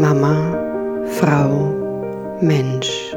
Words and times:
Mama, 0.00 1.04
Frau, 1.06 2.38
Mensch. 2.40 3.14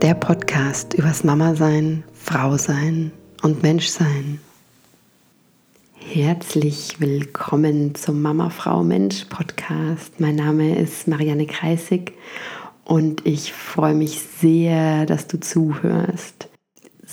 Der 0.00 0.14
Podcast 0.14 0.94
übers 0.94 1.24
Mama 1.24 1.56
sein, 1.56 2.04
Frau 2.12 2.56
sein 2.56 3.10
und 3.42 3.64
Mensch 3.64 3.88
sein. 3.88 4.38
Herzlich 5.96 7.00
willkommen 7.00 7.96
zum 7.96 8.22
Mama, 8.22 8.50
Frau, 8.50 8.84
Mensch 8.84 9.24
Podcast. 9.24 10.20
Mein 10.20 10.36
Name 10.36 10.78
ist 10.78 11.08
Marianne 11.08 11.46
Kreisig 11.46 12.12
und 12.84 13.26
ich 13.26 13.52
freue 13.52 13.94
mich 13.94 14.20
sehr, 14.20 15.04
dass 15.04 15.26
du 15.26 15.40
zuhörst. 15.40 16.48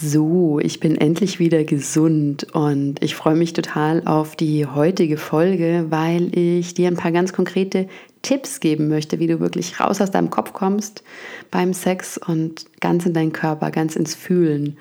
So, 0.02 0.60
ich 0.60 0.80
bin 0.80 0.96
endlich 0.96 1.40
wieder 1.40 1.66
gesund 1.66 2.48
und 2.54 3.04
ich 3.04 3.16
freue 3.16 3.36
mich 3.36 3.52
total 3.52 4.02
auf 4.06 4.38
die 4.38 4.66
heutige 4.66 5.18
Folge, 5.18 5.88
weil 5.90 6.34
ich 6.38 6.74
dir 6.74 6.88
ein 6.88 6.96
paar 6.96 7.12
ganz 7.12 7.34
konkrete 7.34 7.90
Tipps 8.22 8.60
geben 8.60 8.89
möchte, 8.89 9.20
wie 9.20 9.28
du 9.28 9.39
wirklich 9.39 9.80
raus 9.80 10.02
aus 10.02 10.12
deinem 10.12 10.30
Kopf 10.30 10.54
kommst 10.54 11.04
beim 11.52 11.74
Sex 11.74 12.18
und 12.18 12.66
ganz 12.80 13.06
in 13.06 13.14
deinen 13.14 13.34
Körper, 13.34 13.71
ganz 13.71 13.96
ins 13.96 14.16
Fühlen. 14.16 14.78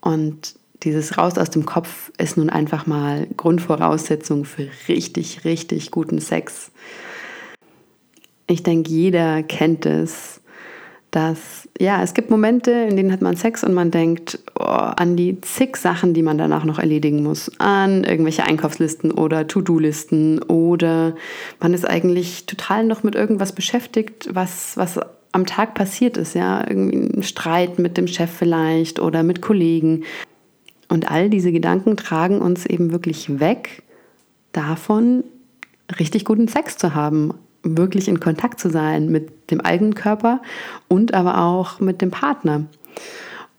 Und 0.00 0.54
dieses 0.82 1.18
Raus 1.18 1.38
aus 1.38 1.50
dem 1.50 1.66
Kopf 1.66 2.12
ist 2.18 2.36
nun 2.36 2.50
einfach 2.50 2.86
mal 2.86 3.26
Grundvoraussetzung 3.36 4.44
für 4.44 4.68
richtig, 4.88 5.44
richtig 5.44 5.90
guten 5.90 6.20
Sex. 6.20 6.70
Ich 8.46 8.62
denke, 8.62 8.90
jeder 8.90 9.42
kennt 9.42 9.86
es 9.86 10.40
dass 11.10 11.68
ja, 11.80 12.02
es 12.02 12.14
gibt 12.14 12.30
Momente, 12.30 12.70
in 12.70 12.96
denen 12.96 13.12
hat 13.12 13.22
man 13.22 13.36
Sex 13.36 13.64
und 13.64 13.74
man 13.74 13.90
denkt 13.90 14.38
oh, 14.58 14.64
an 14.64 15.16
die 15.16 15.40
zig 15.40 15.76
Sachen, 15.76 16.14
die 16.14 16.22
man 16.22 16.38
danach 16.38 16.64
noch 16.64 16.78
erledigen 16.78 17.22
muss, 17.22 17.50
an 17.58 18.04
irgendwelche 18.04 18.44
Einkaufslisten 18.44 19.10
oder 19.10 19.46
To-Do-Listen 19.46 20.42
oder 20.42 21.14
man 21.60 21.74
ist 21.74 21.88
eigentlich 21.88 22.46
total 22.46 22.84
noch 22.84 23.02
mit 23.02 23.14
irgendwas 23.14 23.52
beschäftigt, 23.52 24.28
was, 24.32 24.76
was 24.76 25.00
am 25.32 25.46
Tag 25.46 25.74
passiert 25.74 26.16
ist, 26.16 26.34
ja, 26.34 26.66
irgendwie 26.66 27.18
ein 27.18 27.22
Streit 27.22 27.78
mit 27.78 27.96
dem 27.96 28.06
Chef 28.06 28.30
vielleicht 28.30 29.00
oder 29.00 29.22
mit 29.22 29.42
Kollegen. 29.42 30.04
Und 30.88 31.10
all 31.10 31.28
diese 31.30 31.52
Gedanken 31.52 31.96
tragen 31.96 32.40
uns 32.40 32.64
eben 32.64 32.90
wirklich 32.90 33.38
weg 33.38 33.82
davon, 34.52 35.24
richtig 35.98 36.24
guten 36.24 36.48
Sex 36.48 36.78
zu 36.78 36.94
haben, 36.94 37.34
wirklich 37.66 38.08
in 38.08 38.20
Kontakt 38.20 38.60
zu 38.60 38.70
sein 38.70 39.10
mit 39.10 39.50
dem 39.50 39.60
eigenen 39.60 39.94
Körper 39.94 40.40
und 40.88 41.14
aber 41.14 41.40
auch 41.42 41.80
mit 41.80 42.00
dem 42.00 42.10
Partner. 42.10 42.66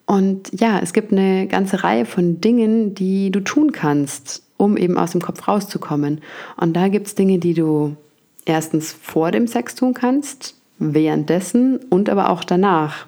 Und 0.06 0.50
ja, 0.60 0.80
es 0.80 0.94
gibt 0.94 1.12
eine 1.12 1.48
ganze 1.48 1.84
Reihe 1.84 2.06
von 2.06 2.40
Dingen, 2.40 2.96
die 2.96 3.30
du 3.30 3.42
tun 3.42 3.74
kannst, 3.74 4.42
um 4.56 4.78
eben 4.78 4.98
aus 4.98 5.12
dem 5.12 5.22
Kopf 5.22 5.48
rauszukommen. 5.48 6.22
Und 6.56 6.76
da 6.76 6.88
gibt 6.88 7.08
es 7.08 7.16
Dinge, 7.16 7.40
die 7.40 7.54
du 7.54 7.98
erstens 8.46 8.94
vor 8.94 9.32
dem 9.32 9.48
Sex 9.48 9.76
tun 9.76 9.94
kannst, 9.94 10.56
währenddessen 10.80 11.78
und 11.90 12.10
aber 12.10 12.30
auch 12.30 12.46
danach. 12.46 13.08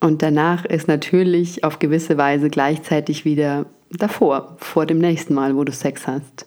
Und 0.00 0.22
danach 0.22 0.64
ist 0.64 0.88
natürlich 0.88 1.62
auf 1.62 1.78
gewisse 1.78 2.16
Weise 2.16 2.48
gleichzeitig 2.48 3.26
wieder 3.26 3.66
davor, 3.90 4.56
vor 4.58 4.86
dem 4.86 4.98
nächsten 4.98 5.34
Mal, 5.34 5.56
wo 5.56 5.64
du 5.64 5.72
Sex 5.72 6.06
hast. 6.06 6.46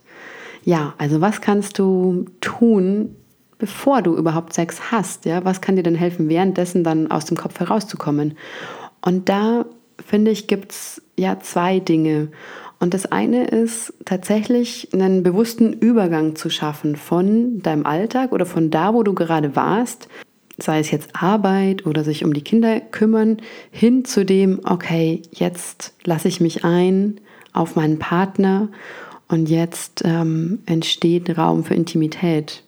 Ja, 0.66 0.96
also 0.98 1.22
was 1.22 1.42
kannst 1.42 1.78
du 1.78 2.26
tun, 2.42 3.16
bevor 3.58 4.02
du 4.02 4.16
überhaupt 4.16 4.54
Sex 4.54 4.92
hast. 4.92 5.26
Ja? 5.26 5.46
Was 5.46 5.62
kann 5.62 5.76
dir 5.76 5.84
denn 5.84 5.96
helfen, 5.96 6.30
währenddessen 6.30 6.84
dann 6.84 7.12
aus 7.12 7.26
dem 7.26 7.38
Kopf 7.38 7.60
herauszukommen? 7.60 8.38
Und 9.02 9.30
da 9.30 9.66
finde 10.06 10.32
ich, 10.32 10.48
gibt 10.48 10.72
es 10.72 11.02
ja 11.18 11.40
zwei 11.40 11.80
Dinge. 11.80 12.30
Und 12.80 12.94
das 12.94 13.06
eine 13.06 13.46
ist 13.46 13.94
tatsächlich 14.06 14.90
einen 14.94 15.24
bewussten 15.24 15.74
Übergang 15.74 16.36
zu 16.36 16.50
schaffen 16.50 16.96
von 16.96 17.62
deinem 17.62 17.86
Alltag 17.86 18.32
oder 18.34 18.46
von 18.46 18.72
da, 18.72 18.94
wo 18.94 19.04
du 19.04 19.14
gerade 19.14 19.56
warst, 19.56 20.10
sei 20.58 20.80
es 20.80 20.92
jetzt 20.92 21.12
Arbeit 21.14 21.86
oder 21.86 22.04
sich 22.04 22.26
um 22.26 22.34
die 22.34 22.42
Kinder 22.42 22.80
kümmern, 22.80 23.38
hin 23.72 24.06
zu 24.06 24.26
dem, 24.26 24.60
okay, 24.66 25.22
jetzt 25.32 25.94
lasse 26.04 26.28
ich 26.28 26.42
mich 26.42 26.66
ein 26.66 27.22
auf 27.54 27.76
meinen 27.76 28.00
Partner 28.00 28.70
und 29.28 29.50
jetzt 29.50 30.04
ähm, 30.06 30.60
entsteht 30.66 31.38
Raum 31.38 31.64
für 31.64 31.76
Intimität. 31.76 32.64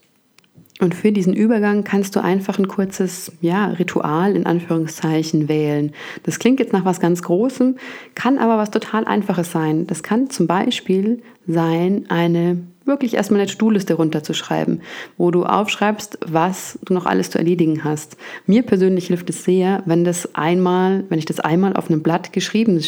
Und 0.81 0.93
für 0.93 1.13
diesen 1.13 1.33
Übergang 1.33 1.85
kannst 1.85 2.17
du 2.17 2.19
einfach 2.21 2.59
ein 2.59 2.67
kurzes 2.67 3.31
ja, 3.39 3.67
Ritual 3.67 4.35
in 4.35 4.45
Anführungszeichen 4.45 5.47
wählen. 5.47 5.93
Das 6.23 6.37
klingt 6.37 6.59
jetzt 6.59 6.73
nach 6.73 6.83
was 6.83 6.99
ganz 6.99 7.21
Großem, 7.21 7.77
kann 8.13 8.37
aber 8.37 8.57
was 8.57 8.71
total 8.71 9.05
Einfaches 9.05 9.51
sein. 9.51 9.87
Das 9.87 10.03
kann 10.03 10.29
zum 10.29 10.47
Beispiel 10.47 11.21
sein, 11.47 12.05
eine 12.09 12.57
wirklich 12.83 13.15
erstmal 13.15 13.41
eine 13.41 13.49
To-Do-Liste 13.49 13.95
runterzuschreiben, 13.95 14.81
wo 15.17 15.31
du 15.31 15.43
aufschreibst, 15.43 16.19
was 16.25 16.77
du 16.83 16.93
noch 16.93 17.05
alles 17.05 17.29
zu 17.29 17.37
erledigen 17.37 17.83
hast. 17.83 18.17
Mir 18.45 18.61
persönlich 18.61 19.07
hilft 19.07 19.29
es 19.29 19.43
sehr, 19.43 19.81
wenn 19.85 20.03
das 20.03 20.35
einmal, 20.35 21.05
wenn 21.09 21.19
ich 21.19 21.25
das 21.25 21.39
einmal 21.39 21.75
auf 21.75 21.89
einem 21.89 22.03
Blatt 22.03 22.31
geschrieben 22.31 22.83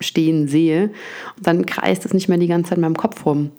stehen 0.00 0.48
sehe, 0.48 0.90
dann 1.42 1.66
kreist 1.66 2.06
es 2.06 2.14
nicht 2.14 2.28
mehr 2.28 2.38
die 2.38 2.46
ganze 2.46 2.70
Zeit 2.70 2.78
in 2.78 2.82
meinem 2.82 2.96
Kopf 2.96 3.26
rum. 3.26 3.50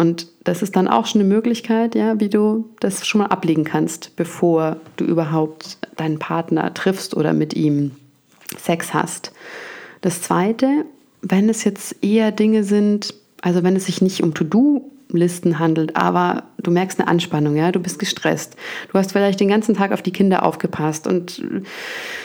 Und 0.00 0.28
das 0.44 0.62
ist 0.62 0.76
dann 0.76 0.88
auch 0.88 1.04
schon 1.04 1.20
eine 1.20 1.28
Möglichkeit, 1.28 1.94
ja, 1.94 2.18
wie 2.18 2.30
du 2.30 2.70
das 2.80 3.06
schon 3.06 3.18
mal 3.18 3.26
ablegen 3.26 3.64
kannst, 3.64 4.16
bevor 4.16 4.78
du 4.96 5.04
überhaupt 5.04 5.76
deinen 5.96 6.18
Partner 6.18 6.72
triffst 6.72 7.14
oder 7.14 7.34
mit 7.34 7.52
ihm 7.52 7.90
Sex 8.58 8.94
hast. 8.94 9.32
Das 10.00 10.22
zweite, 10.22 10.86
wenn 11.20 11.50
es 11.50 11.64
jetzt 11.64 12.02
eher 12.02 12.32
Dinge 12.32 12.64
sind, 12.64 13.12
also 13.42 13.62
wenn 13.62 13.76
es 13.76 13.84
sich 13.84 14.00
nicht 14.00 14.22
um 14.22 14.32
To-Do 14.32 14.90
Listen 15.10 15.58
handelt, 15.58 15.94
aber 15.96 16.44
du 16.62 16.70
merkst 16.70 16.98
eine 16.98 17.08
Anspannung, 17.08 17.56
ja, 17.56 17.72
du 17.72 17.80
bist 17.80 17.98
gestresst. 17.98 18.56
Du 18.92 18.98
hast 18.98 19.12
vielleicht 19.12 19.40
den 19.40 19.48
ganzen 19.48 19.74
Tag 19.74 19.92
auf 19.92 20.02
die 20.02 20.12
Kinder 20.12 20.44
aufgepasst 20.44 21.06
und 21.06 21.42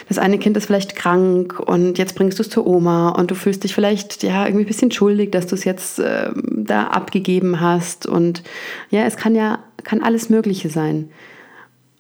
das 0.08 0.18
eine 0.18 0.38
Kind 0.38 0.58
ist 0.58 0.66
vielleicht 0.66 0.96
krank 0.96 1.60
und 1.60 1.98
jetzt 1.98 2.16
bringst 2.16 2.40
du 2.40 2.44
es 2.44 2.50
zur 2.50 2.68
Oma 2.68 3.10
und 3.10 3.32
du 3.32 3.36
fühlst 3.36 3.64
dich 3.64 3.74
vielleicht 3.74 4.24
ja 4.24 4.46
irgendwie 4.46 4.66
ein 4.66 4.68
bisschen 4.68 4.92
schuldig, 4.92 5.32
dass 5.32 5.48
du 5.48 5.56
es 5.56 5.64
jetzt 5.64 6.00
äh, 6.00 6.32
da 6.56 6.88
abgegeben 6.88 7.60
hast 7.62 8.06
und 8.06 8.44
ja, 8.90 9.04
es 9.06 9.18
kann 9.18 9.36
ja 9.36 9.60
kann 9.84 10.02
alles 10.02 10.30
Mögliche 10.30 10.70
sein. 10.70 11.10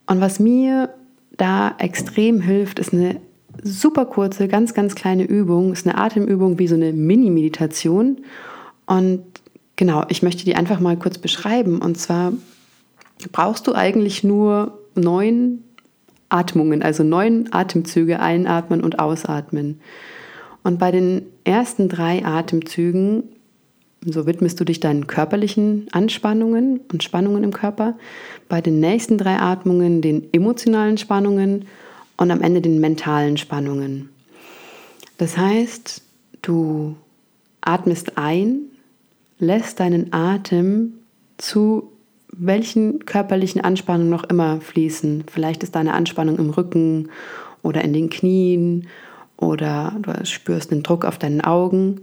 Und 0.08 0.22
was 0.22 0.40
mir 0.40 0.90
da 1.38 1.76
extrem 1.78 2.42
hilft, 2.42 2.80
ist 2.80 2.94
eine 2.94 3.22
super 3.64 4.06
kurze, 4.06 4.48
ganz 4.48 4.74
ganz 4.74 4.96
kleine 4.96 5.24
Übung, 5.24 5.72
ist 5.72 5.88
eine 5.88 5.98
Atemübung 5.98 6.60
wie 6.60 6.68
so 6.68 6.76
eine 6.76 6.94
Mini-Meditation 6.94 8.18
und 8.86 9.24
Genau, 9.76 10.06
ich 10.10 10.24
möchte 10.24 10.46
die 10.46 10.56
einfach 10.56 10.80
mal 10.80 10.98
kurz 10.98 11.18
beschreiben. 11.18 11.80
Und 11.80 11.98
zwar 11.98 12.34
brauchst 13.32 13.68
du 13.68 13.74
eigentlich 13.74 14.24
nur 14.24 14.80
neun 14.96 15.64
Atmungen, 16.30 16.82
also 16.82 17.04
neun 17.04 17.50
Atemzüge 17.52 18.20
einatmen 18.20 18.82
und 18.84 19.00
ausatmen. 19.00 19.80
Und 20.64 20.80
bei 20.80 20.92
den 20.92 21.24
ersten 21.44 21.90
drei 21.90 22.26
Atemzügen, 22.26 23.24
so 24.04 24.26
widmest 24.26 24.60
du 24.60 24.66
dich 24.66 24.80
deinen 24.80 25.08
körperlichen 25.08 25.88
Anspannungen 25.92 26.80
und 26.92 27.04
Spannungen 27.04 27.44
im 27.44 27.54
Körper, 27.54 27.96
bei 28.50 28.62
den 28.62 28.80
nächsten 28.80 29.18
drei 29.18 29.38
Atmungen 29.40 30.02
den 30.02 30.28
emotionalen 30.34 30.98
Spannungen 30.98 31.66
und 32.18 32.32
am 32.32 32.42
Ende 32.42 32.62
den 32.62 32.80
mentalen 32.80 33.38
Spannungen. 33.38 34.10
Das 35.18 35.38
heißt, 35.38 36.02
du 36.42 36.96
atmest 37.62 38.18
ein 38.18 38.70
lässt 39.40 39.80
deinen 39.80 40.14
Atem 40.14 40.94
zu 41.38 41.92
welchen 42.32 43.06
körperlichen 43.06 43.62
Anspannungen 43.62 44.10
noch 44.10 44.24
immer 44.26 44.60
fließen. 44.62 45.26
Vielleicht 45.32 45.64
ist 45.64 45.76
deine 45.76 45.94
Anspannung 45.94 46.38
im 46.38 46.50
Rücken 46.50 47.10
oder 47.62 47.84
in 47.84 47.94
den 47.94 48.10
Knien 48.10 48.88
oder 49.38 49.96
du 50.02 50.26
spürst 50.26 50.72
den 50.72 50.84
Druck 50.84 51.06
auf 51.06 51.18
deinen 51.18 51.42
Augen. 51.42 52.02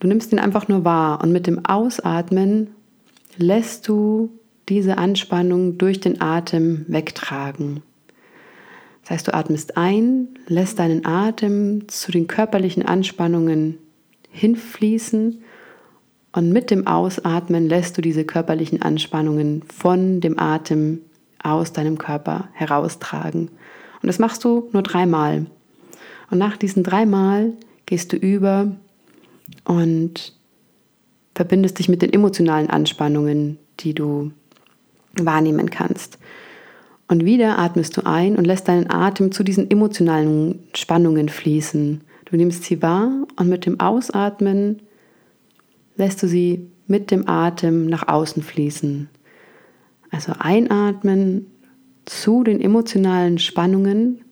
Du 0.00 0.08
nimmst 0.08 0.32
ihn 0.32 0.38
einfach 0.38 0.68
nur 0.68 0.84
wahr 0.84 1.22
und 1.22 1.32
mit 1.32 1.46
dem 1.46 1.64
Ausatmen 1.64 2.68
lässt 3.36 3.88
du 3.88 4.30
diese 4.68 4.98
Anspannung 4.98 5.78
durch 5.78 6.00
den 6.00 6.20
Atem 6.20 6.84
wegtragen. 6.88 7.82
Das 9.02 9.10
heißt, 9.10 9.28
du 9.28 9.34
atmest 9.34 9.76
ein, 9.76 10.28
lässt 10.48 10.78
deinen 10.78 11.06
Atem 11.06 11.88
zu 11.88 12.10
den 12.10 12.26
körperlichen 12.26 12.84
Anspannungen 12.84 13.78
hinfließen 14.30 15.42
und 16.36 16.52
mit 16.52 16.70
dem 16.70 16.86
Ausatmen 16.86 17.66
lässt 17.66 17.96
du 17.96 18.02
diese 18.02 18.24
körperlichen 18.24 18.82
Anspannungen 18.82 19.62
von 19.74 20.20
dem 20.20 20.38
Atem 20.38 21.00
aus 21.42 21.72
deinem 21.72 21.96
Körper 21.96 22.48
heraustragen. 22.52 23.48
Und 24.02 24.06
das 24.06 24.18
machst 24.18 24.44
du 24.44 24.68
nur 24.72 24.82
dreimal. 24.82 25.46
Und 26.30 26.36
nach 26.36 26.58
diesen 26.58 26.82
dreimal 26.82 27.54
gehst 27.86 28.12
du 28.12 28.16
über 28.16 28.70
und 29.64 30.34
verbindest 31.34 31.78
dich 31.78 31.88
mit 31.88 32.02
den 32.02 32.12
emotionalen 32.12 32.68
Anspannungen, 32.68 33.56
die 33.80 33.94
du 33.94 34.30
wahrnehmen 35.18 35.70
kannst. 35.70 36.18
Und 37.08 37.24
wieder 37.24 37.58
atmest 37.58 37.96
du 37.96 38.04
ein 38.04 38.36
und 38.36 38.44
lässt 38.44 38.68
deinen 38.68 38.90
Atem 38.90 39.32
zu 39.32 39.42
diesen 39.42 39.70
emotionalen 39.70 40.58
Spannungen 40.74 41.30
fließen. 41.30 42.02
Du 42.26 42.36
nimmst 42.36 42.64
sie 42.64 42.82
wahr 42.82 43.10
und 43.36 43.48
mit 43.48 43.64
dem 43.64 43.80
Ausatmen 43.80 44.82
lässt 45.96 46.22
du 46.22 46.28
sie 46.28 46.70
mit 46.86 47.10
dem 47.10 47.28
Atem 47.28 47.86
nach 47.86 48.08
außen 48.08 48.42
fließen. 48.42 49.08
Also 50.10 50.32
einatmen 50.38 51.46
zu 52.04 52.44
den 52.44 52.60
emotionalen 52.60 53.38
Spannungen. 53.38 54.24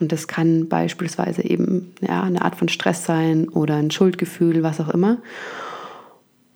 Und 0.00 0.10
das 0.10 0.26
kann 0.26 0.68
beispielsweise 0.68 1.44
eben 1.44 1.94
ja, 2.00 2.22
eine 2.22 2.42
Art 2.42 2.56
von 2.56 2.68
Stress 2.68 3.04
sein 3.04 3.48
oder 3.48 3.76
ein 3.76 3.90
Schuldgefühl, 3.90 4.62
was 4.62 4.80
auch 4.80 4.88
immer. 4.88 5.18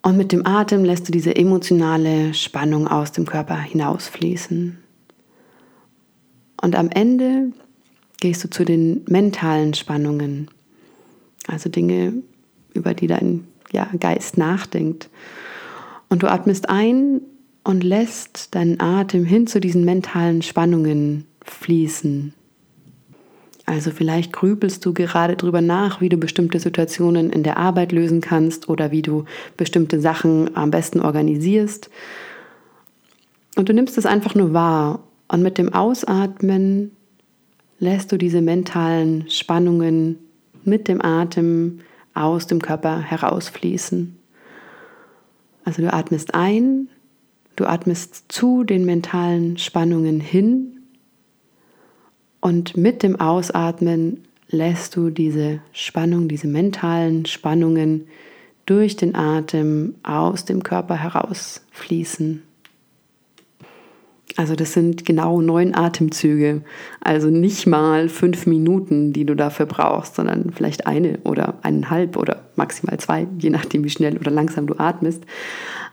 Und 0.01 0.17
mit 0.17 0.31
dem 0.31 0.45
Atem 0.45 0.83
lässt 0.83 1.07
du 1.07 1.11
diese 1.11 1.35
emotionale 1.35 2.33
Spannung 2.33 2.87
aus 2.87 3.11
dem 3.11 3.25
Körper 3.25 3.57
hinausfließen. 3.57 4.77
Und 6.61 6.75
am 6.75 6.89
Ende 6.89 7.51
gehst 8.19 8.43
du 8.43 8.49
zu 8.49 8.65
den 8.65 9.05
mentalen 9.07 9.73
Spannungen, 9.73 10.49
also 11.47 11.69
Dinge, 11.69 12.13
über 12.73 12.93
die 12.93 13.07
dein 13.07 13.47
ja, 13.71 13.89
Geist 13.99 14.37
nachdenkt. 14.37 15.09
Und 16.09 16.23
du 16.23 16.27
atmest 16.27 16.69
ein 16.69 17.21
und 17.63 17.83
lässt 17.83 18.55
deinen 18.55 18.79
Atem 18.79 19.25
hin 19.25 19.47
zu 19.47 19.59
diesen 19.59 19.85
mentalen 19.85 20.41
Spannungen 20.41 21.25
fließen. 21.43 22.33
Also 23.65 23.91
vielleicht 23.91 24.33
grübelst 24.33 24.83
du 24.83 24.93
gerade 24.93 25.35
darüber 25.35 25.61
nach, 25.61 26.01
wie 26.01 26.09
du 26.09 26.17
bestimmte 26.17 26.59
Situationen 26.59 27.29
in 27.29 27.43
der 27.43 27.57
Arbeit 27.57 27.91
lösen 27.91 28.19
kannst 28.19 28.67
oder 28.67 28.89
wie 28.89 29.03
du 29.03 29.25
bestimmte 29.57 30.01
Sachen 30.01 30.55
am 30.57 30.71
besten 30.71 30.99
organisierst. 30.99 31.91
Und 33.55 33.69
du 33.69 33.73
nimmst 33.73 33.99
es 33.99 34.07
einfach 34.07 34.33
nur 34.33 34.53
wahr 34.53 35.03
und 35.27 35.43
mit 35.43 35.59
dem 35.59 35.71
Ausatmen 35.71 36.91
lässt 37.77 38.11
du 38.11 38.17
diese 38.17 38.41
mentalen 38.41 39.29
Spannungen 39.29 40.17
mit 40.63 40.87
dem 40.87 41.03
Atem 41.03 41.81
aus 42.13 42.47
dem 42.47 42.61
Körper 42.61 42.99
herausfließen. 42.99 44.17
Also 45.65 45.81
du 45.81 45.93
atmest 45.93 46.33
ein, 46.33 46.89
du 47.55 47.65
atmest 47.65 48.25
zu 48.29 48.63
den 48.63 48.85
mentalen 48.85 49.57
Spannungen 49.57 50.19
hin 50.19 50.79
und 52.41 52.77
mit 52.77 53.03
dem 53.03 53.19
Ausatmen 53.19 54.23
lässt 54.47 54.95
du 54.95 55.09
diese 55.09 55.59
Spannung, 55.73 56.27
diese 56.27 56.47
mentalen 56.47 57.25
Spannungen 57.25 58.07
durch 58.65 58.95
den 58.95 59.15
Atem 59.15 59.95
aus 60.03 60.45
dem 60.45 60.63
Körper 60.63 60.95
herausfließen. 60.95 62.43
Also 64.37 64.55
das 64.55 64.73
sind 64.73 65.05
genau 65.05 65.41
neun 65.41 65.75
Atemzüge, 65.75 66.61
also 67.01 67.29
nicht 67.29 67.67
mal 67.67 68.09
fünf 68.09 68.45
Minuten, 68.45 69.11
die 69.11 69.25
du 69.25 69.35
dafür 69.35 69.65
brauchst, 69.65 70.15
sondern 70.15 70.51
vielleicht 70.55 70.87
eine 70.87 71.19
oder 71.23 71.55
eineinhalb 71.63 72.15
oder 72.15 72.43
maximal 72.55 72.97
zwei, 72.99 73.27
je 73.39 73.49
nachdem, 73.49 73.83
wie 73.83 73.89
schnell 73.89 74.17
oder 74.17 74.31
langsam 74.31 74.67
du 74.67 74.77
atmest. 74.77 75.23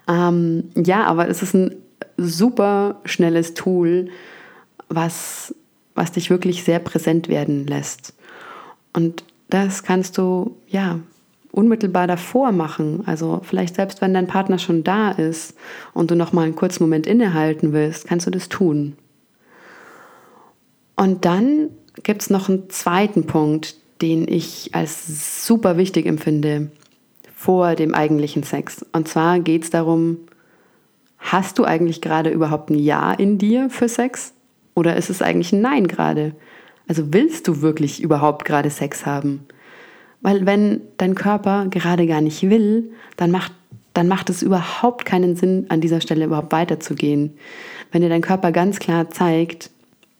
Ähm, 0.09 0.65
ja, 0.77 1.05
aber 1.05 1.29
es 1.29 1.43
ist 1.43 1.55
ein 1.55 1.77
super 2.17 3.01
schnelles 3.05 3.55
Tool, 3.55 4.09
was 4.89 5.55
was 5.97 6.13
dich 6.13 6.31
wirklich 6.31 6.63
sehr 6.63 6.79
präsent 6.79 7.29
werden 7.29 7.67
lässt. 7.67 8.15
Und 8.93 9.25
das 9.49 9.83
kannst 9.83 10.19
du 10.19 10.57
ja 10.69 11.01
unmittelbar 11.57 12.07
davor 12.07 12.53
machen. 12.53 13.03
Also 13.07 13.41
vielleicht 13.43 13.75
selbst 13.77 14.01
wenn 14.01 14.15
dein 14.15 14.27
Partner 14.27 14.59
schon 14.59 14.85
da 14.85 15.11
ist 15.11 15.57
und 15.95 16.11
du 16.11 16.15
noch 16.15 16.33
mal 16.33 16.43
einen 16.43 16.55
kurzen 16.55 16.83
Moment 16.83 17.07
innehalten 17.07 17.73
willst, 17.73 18.07
kannst 18.07 18.27
du 18.27 18.31
das 18.31 18.49
tun. 18.49 18.97
Und 20.97 21.25
dann 21.25 21.71
gibt 22.03 22.23
es 22.23 22.31
noch 22.31 22.49
einen 22.49 22.69
zweiten 22.71 23.27
Punkt, 23.27 23.77
den 24.03 24.29
ich 24.29 24.75
als 24.75 25.47
super 25.47 25.79
wichtig 25.79 26.07
empfinde 26.07 26.71
vor 27.35 27.75
dem 27.75 27.95
eigentlichen 27.95 28.43
Sex. 28.43 28.85
Und 28.93 29.09
zwar 29.09 29.41
geht 29.41 29.65
es 29.65 29.71
darum, 29.71 30.19
hast 31.19 31.59
du 31.59 31.65
eigentlich 31.65 32.01
gerade 32.01 32.31
überhaupt 32.31 32.71
ein 32.71 32.79
Ja 32.79 33.13
in 33.13 33.39
dir 33.39 33.71
für 33.71 33.89
Sex? 33.89 34.35
Oder 34.75 34.97
ist 34.97 35.09
es 35.09 35.23
eigentlich 35.23 35.53
ein 35.53 35.63
Nein 35.63 35.89
gerade? 35.89 36.35
Also 36.87 37.13
willst 37.13 37.49
du 37.49 37.63
wirklich 37.63 38.03
überhaupt 38.03 38.45
gerade 38.45 38.71
Sex 38.71 39.07
haben? 39.07 39.47
Weil 40.27 40.45
wenn 40.45 40.81
dein 40.97 41.15
Körper 41.15 41.69
gerade 41.71 42.05
gar 42.09 42.21
nicht 42.21 42.51
will, 42.51 42.91
dann 43.17 43.31
macht, 43.31 43.53
dann 43.95 44.09
macht 44.09 44.29
es 44.29 44.43
überhaupt 44.43 45.05
keinen 45.05 45.37
Sinn, 45.37 45.67
an 45.69 45.81
dieser 45.81 46.01
Stelle 46.01 46.25
überhaupt 46.25 46.51
weiterzugehen. 46.51 47.35
Wenn 47.93 48.03
dir 48.03 48.09
dein 48.09 48.23
Körper 48.23 48.51
ganz 48.51 48.81
klar 48.81 49.09
zeigt, 49.09 49.71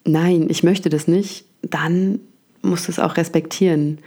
nein, 0.05 0.47
ich 0.49 0.63
möchte 0.63 0.91
das 0.91 1.09
nicht, 1.09 1.45
dann 1.63 2.21
musst 2.63 2.87
du 2.87 2.93
es 2.93 3.01
auch 3.01 3.17
respektieren. 3.17 3.99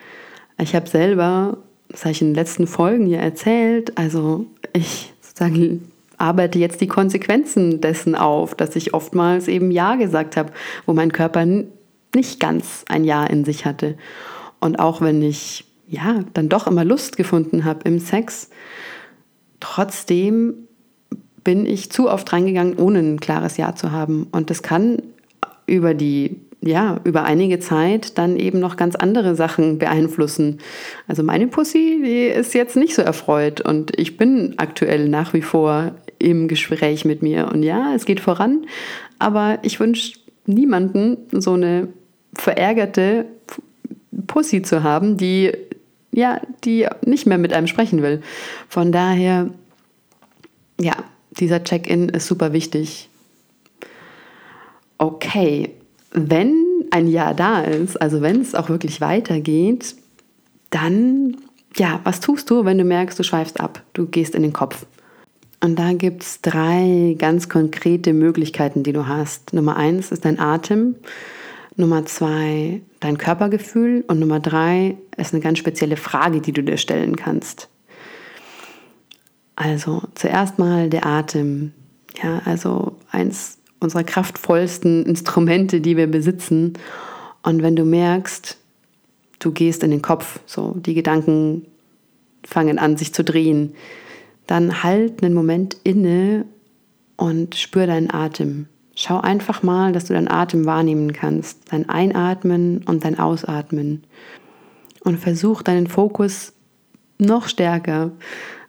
Ich 0.57 0.73
habe 0.73 0.87
selber, 0.87 1.57
das 1.89 2.05
habe 2.05 2.13
ich 2.13 2.21
in 2.21 2.29
den 2.29 2.35
letzten 2.35 2.65
Folgen 2.65 3.07
ja 3.07 3.19
erzählt, 3.19 3.97
also 3.97 4.45
ich 4.71 5.11
sozusagen 5.19 5.91
arbeite 6.17 6.59
jetzt 6.59 6.79
die 6.79 6.87
Konsequenzen 6.87 7.81
dessen 7.81 8.15
auf, 8.15 8.55
dass 8.55 8.77
ich 8.77 8.93
oftmals 8.93 9.49
eben 9.49 9.69
Ja 9.69 9.95
gesagt 9.95 10.37
habe, 10.37 10.53
wo 10.85 10.93
mein 10.93 11.11
Körper 11.11 11.45
nicht 12.15 12.39
ganz 12.39 12.85
ein 12.87 13.03
Ja 13.03 13.25
in 13.25 13.43
sich 13.43 13.65
hatte. 13.65 13.97
Und 14.61 14.79
auch 14.79 15.01
wenn 15.01 15.21
ich 15.21 15.65
ja 15.89 16.23
dann 16.33 16.49
doch 16.49 16.67
immer 16.67 16.85
Lust 16.85 17.17
gefunden 17.17 17.65
habe 17.65 17.81
im 17.85 17.99
Sex, 17.99 18.49
trotzdem 19.59 20.53
bin 21.43 21.65
ich 21.65 21.91
zu 21.91 22.09
oft 22.09 22.31
reingegangen, 22.31 22.77
ohne 22.77 22.99
ein 22.99 23.19
klares 23.19 23.57
Ja 23.57 23.75
zu 23.75 23.91
haben. 23.91 24.27
Und 24.31 24.49
das 24.49 24.61
kann 24.61 25.01
über 25.65 25.93
die 25.93 26.37
ja, 26.61 26.99
über 27.05 27.23
einige 27.23 27.59
Zeit 27.59 28.17
dann 28.17 28.35
eben 28.35 28.59
noch 28.59 28.75
ganz 28.75 28.95
andere 28.95 29.33
Sachen 29.35 29.77
beeinflussen. 29.77 30.59
Also 31.07 31.23
meine 31.23 31.47
Pussy, 31.47 32.01
die 32.03 32.25
ist 32.25 32.53
jetzt 32.53 32.75
nicht 32.75 32.95
so 32.95 33.01
erfreut 33.01 33.61
und 33.61 33.97
ich 33.97 34.17
bin 34.17 34.55
aktuell 34.57 35.07
nach 35.07 35.33
wie 35.33 35.41
vor 35.41 35.93
im 36.17 36.49
Gespräch 36.49 37.05
mit 37.05 37.23
mir. 37.23 37.47
Und 37.47 37.63
ja, 37.63 37.93
es 37.95 38.03
geht 38.05 38.19
voran, 38.19 38.65
aber 39.19 39.59
ich 39.61 39.79
wünsche 39.79 40.19
niemanden 40.45 41.17
so 41.31 41.53
eine 41.53 41.87
verärgerte 42.33 43.25
Pussy 44.27 44.61
zu 44.61 44.83
haben, 44.83 45.15
die 45.15 45.53
ja, 46.11 46.41
die 46.63 46.87
nicht 47.05 47.25
mehr 47.25 47.37
mit 47.37 47.53
einem 47.53 47.67
sprechen 47.67 48.01
will. 48.01 48.21
Von 48.67 48.91
daher, 48.91 49.49
ja, 50.79 50.95
dieser 51.31 51.63
Check-in 51.63 52.09
ist 52.09 52.27
super 52.27 52.53
wichtig. 52.53 53.09
Okay, 54.97 55.73
wenn 56.11 56.85
ein 56.91 57.07
Ja 57.07 57.33
da 57.33 57.61
ist, 57.61 58.01
also 58.01 58.21
wenn 58.21 58.41
es 58.41 58.55
auch 58.55 58.69
wirklich 58.69 59.01
weitergeht, 59.01 59.95
dann, 60.69 61.37
ja, 61.77 62.01
was 62.03 62.19
tust 62.19 62.49
du, 62.49 62.65
wenn 62.65 62.77
du 62.77 62.83
merkst, 62.83 63.17
du 63.17 63.23
schweifst 63.23 63.59
ab, 63.59 63.83
du 63.93 64.05
gehst 64.07 64.35
in 64.35 64.43
den 64.43 64.53
Kopf? 64.53 64.85
Und 65.61 65.77
da 65.77 65.93
gibt 65.93 66.23
es 66.23 66.41
drei 66.41 67.15
ganz 67.17 67.49
konkrete 67.49 68.13
Möglichkeiten, 68.13 68.83
die 68.83 68.93
du 68.93 69.07
hast. 69.07 69.53
Nummer 69.53 69.75
eins 69.75 70.11
ist 70.11 70.23
dein 70.23 70.39
Atem, 70.39 70.95
Nummer 71.75 72.05
zwei 72.05 72.81
dein 72.99 73.17
Körpergefühl 73.17 74.03
und 74.07 74.19
Nummer 74.19 74.39
drei 74.39 74.97
ist 75.17 75.33
eine 75.33 75.41
ganz 75.41 75.59
spezielle 75.59 75.97
Frage, 75.97 76.41
die 76.41 76.51
du 76.51 76.63
dir 76.63 76.77
stellen 76.77 77.15
kannst. 77.15 77.69
Also 79.55 80.01
zuerst 80.15 80.57
mal 80.57 80.89
der 80.89 81.05
Atem. 81.05 81.73
Ja, 82.21 82.41
also 82.45 82.97
eins 83.11 83.57
unserer 83.79 84.03
kraftvollsten 84.03 85.05
Instrumente, 85.05 85.81
die 85.81 85.97
wir 85.97 86.07
besitzen. 86.07 86.73
Und 87.43 87.61
wenn 87.61 87.75
du 87.75 87.85
merkst, 87.85 88.57
du 89.39 89.51
gehst 89.51 89.83
in 89.83 89.91
den 89.91 90.01
Kopf, 90.01 90.39
so 90.45 90.75
die 90.77 90.93
Gedanken 90.93 91.65
fangen 92.43 92.79
an, 92.79 92.97
sich 92.97 93.13
zu 93.13 93.23
drehen, 93.23 93.73
dann 94.47 94.83
halt 94.83 95.23
einen 95.23 95.33
Moment 95.33 95.77
inne 95.83 96.45
und 97.15 97.55
spür 97.55 97.85
deinen 97.85 98.11
Atem. 98.11 98.67
Schau 99.01 99.21
einfach 99.21 99.63
mal, 99.63 99.93
dass 99.93 100.03
du 100.03 100.13
deinen 100.13 100.27
Atem 100.27 100.65
wahrnehmen 100.65 101.13
kannst, 101.13 101.71
dein 101.71 101.87
Einatmen 101.87 102.83
und 102.85 103.05
dein 103.05 103.17
Ausatmen. 103.17 104.03
Und 105.05 105.21
versuch 105.21 105.61
deinen 105.61 105.87
Fokus 105.87 106.51
noch 107.17 107.47
stärker 107.47 108.11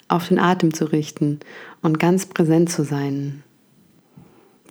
auf 0.06 0.28
den 0.28 0.38
Atem 0.38 0.72
zu 0.72 0.84
richten 0.84 1.40
und 1.82 1.98
ganz 1.98 2.26
präsent 2.26 2.70
zu 2.70 2.84
sein. 2.84 3.42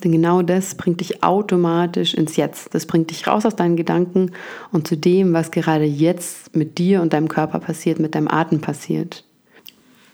Denn 0.01 0.13
genau 0.13 0.43
das 0.43 0.75
bringt 0.75 1.01
dich 1.01 1.25
automatisch 1.25 2.13
ins 2.13 2.37
Jetzt. 2.37 2.73
Das 2.73 2.85
bringt 2.85 3.11
dich 3.11 3.27
raus 3.27 3.45
aus 3.45 3.57
deinen 3.57 3.75
Gedanken 3.75 4.31
und 4.71 4.87
zu 4.87 4.95
dem, 4.95 5.33
was 5.33 5.51
gerade 5.51 5.83
jetzt 5.83 6.55
mit 6.55 6.77
dir 6.77 7.01
und 7.01 7.11
deinem 7.11 7.27
Körper 7.27 7.59
passiert, 7.59 7.99
mit 7.99 8.15
deinem 8.15 8.29
Atem 8.29 8.61
passiert. 8.61 9.25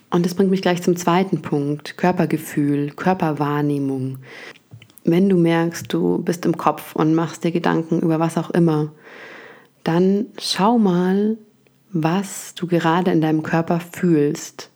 Und 0.09 0.25
das 0.25 0.33
bringt 0.33 0.49
mich 0.49 0.63
gleich 0.63 0.81
zum 0.81 0.95
zweiten 0.95 1.43
Punkt, 1.43 1.97
Körpergefühl, 1.97 2.89
Körperwahrnehmung. 2.95 4.17
Wenn 5.05 5.29
du 5.29 5.37
merkst, 5.37 5.93
du 5.93 6.17
bist 6.17 6.45
im 6.45 6.57
Kopf 6.57 6.95
und 6.95 7.13
machst 7.13 7.43
dir 7.43 7.51
Gedanken 7.51 7.99
über 7.99 8.19
was 8.19 8.37
auch 8.37 8.49
immer, 8.49 8.91
dann 9.83 10.25
schau 10.39 10.79
mal, 10.79 11.37
was 11.91 12.55
du 12.55 12.65
gerade 12.65 13.11
in 13.11 13.21
deinem 13.21 13.43
Körper 13.43 13.79
fühlst. 13.79 14.71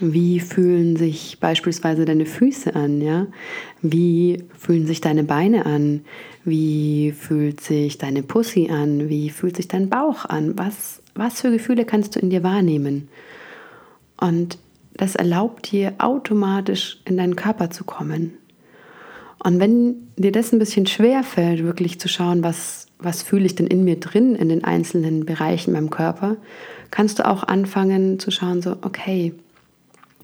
Wie 0.00 0.38
fühlen 0.38 0.96
sich 0.96 1.38
beispielsweise 1.40 2.04
deine 2.04 2.26
Füße 2.26 2.74
an, 2.76 3.00
ja? 3.00 3.26
Wie 3.82 4.44
fühlen 4.56 4.86
sich 4.86 5.00
deine 5.00 5.24
Beine 5.24 5.66
an? 5.66 6.04
Wie 6.44 7.12
fühlt 7.12 7.60
sich 7.60 7.98
deine 7.98 8.22
Pussy 8.22 8.70
an? 8.70 9.08
Wie 9.08 9.30
fühlt 9.30 9.56
sich 9.56 9.66
dein 9.66 9.90
Bauch 9.90 10.24
an? 10.24 10.56
Was, 10.56 11.02
was 11.14 11.40
für 11.40 11.50
Gefühle 11.50 11.84
kannst 11.84 12.14
du 12.14 12.20
in 12.20 12.30
dir 12.30 12.42
wahrnehmen? 12.44 13.08
Und 14.16 14.58
das 14.94 15.16
erlaubt 15.16 15.72
dir 15.72 15.94
automatisch 15.98 17.00
in 17.04 17.16
deinen 17.16 17.36
Körper 17.36 17.70
zu 17.70 17.82
kommen. 17.82 18.34
Und 19.44 19.60
wenn 19.60 20.08
dir 20.16 20.32
das 20.32 20.52
ein 20.52 20.58
bisschen 20.58 20.86
schwer 20.86 21.22
fällt, 21.22 21.62
wirklich 21.62 22.00
zu 22.00 22.08
schauen, 22.08 22.42
was, 22.42 22.86
was 22.98 23.22
fühle 23.22 23.44
ich 23.44 23.54
denn 23.54 23.66
in 23.66 23.84
mir 23.84 24.00
drin, 24.00 24.34
in 24.34 24.48
den 24.48 24.64
einzelnen 24.64 25.26
Bereichen 25.26 25.74
meinem 25.74 25.90
Körper, 25.90 26.38
kannst 26.90 27.18
du 27.18 27.28
auch 27.28 27.44
anfangen 27.44 28.18
zu 28.18 28.30
schauen, 28.30 28.62
so, 28.62 28.78
okay, 28.80 29.34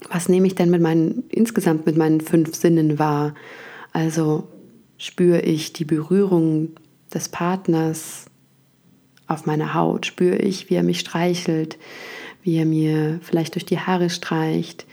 was 0.09 0.27
nehme 0.27 0.47
ich 0.47 0.55
denn 0.55 0.71
mit 0.71 0.81
meinen, 0.81 1.23
insgesamt 1.29 1.85
mit 1.85 1.97
meinen 1.97 2.19
fünf 2.19 2.55
Sinnen 2.55 2.97
wahr? 2.97 3.35
Also 3.93 4.47
spüre 4.97 5.41
ich 5.41 5.71
die 5.71 5.85
Berührung 5.85 6.69
des 7.13 7.29
Partners 7.29 8.25
auf 9.27 9.45
meiner 9.45 9.75
Haut, 9.75 10.07
spüre 10.07 10.37
ich, 10.37 10.71
wie 10.71 10.75
er 10.75 10.83
mich 10.83 10.99
streichelt, 10.99 11.77
wie 12.41 12.57
er 12.57 12.65
mir 12.65 13.19
vielleicht 13.21 13.53
durch 13.53 13.65
die 13.65 13.79
Haare 13.79 14.09
streicht, 14.09 14.87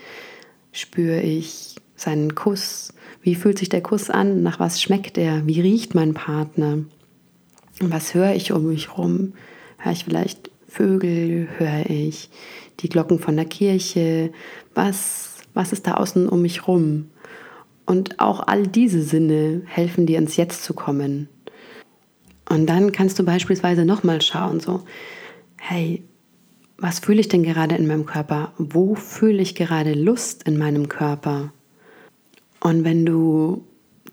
spüre 0.71 1.19
ich 1.19 1.77
seinen 1.95 2.35
Kuss, 2.35 2.93
wie 3.29 3.35
fühlt 3.35 3.59
sich 3.59 3.69
der 3.69 3.83
Kuss 3.83 4.09
an, 4.09 4.41
nach 4.41 4.59
was 4.59 4.81
schmeckt 4.81 5.15
er, 5.15 5.45
wie 5.45 5.61
riecht 5.61 5.93
mein 5.93 6.15
Partner, 6.15 6.79
was 7.79 8.15
höre 8.15 8.33
ich 8.33 8.51
um 8.51 8.67
mich 8.67 8.97
rum, 8.97 9.33
höre 9.77 9.91
ich 9.91 10.03
vielleicht 10.03 10.49
Vögel, 10.67 11.47
höre 11.59 11.87
ich 11.87 12.31
die 12.79 12.89
Glocken 12.89 13.19
von 13.19 13.35
der 13.35 13.45
Kirche, 13.45 14.31
was, 14.73 15.43
was 15.53 15.73
ist 15.73 15.85
da 15.85 15.93
außen 15.93 16.27
um 16.27 16.41
mich 16.41 16.67
rum. 16.67 17.11
Und 17.85 18.19
auch 18.19 18.47
all 18.47 18.65
diese 18.65 19.03
Sinne 19.03 19.61
helfen 19.67 20.07
dir 20.07 20.17
ins 20.17 20.35
Jetzt 20.35 20.63
zu 20.63 20.73
kommen. 20.73 21.29
Und 22.49 22.65
dann 22.65 22.91
kannst 22.91 23.19
du 23.19 23.23
beispielsweise 23.23 23.85
nochmal 23.85 24.23
schauen, 24.23 24.59
so, 24.59 24.85
hey, 25.57 26.03
was 26.79 26.97
fühle 26.97 27.19
ich 27.19 27.27
denn 27.27 27.43
gerade 27.43 27.75
in 27.75 27.85
meinem 27.85 28.07
Körper? 28.07 28.53
Wo 28.57 28.95
fühle 28.95 29.43
ich 29.43 29.53
gerade 29.53 29.93
Lust 29.93 30.47
in 30.47 30.57
meinem 30.57 30.89
Körper? 30.89 31.53
Und 32.59 32.83
wenn 32.83 33.05
du 33.05 33.63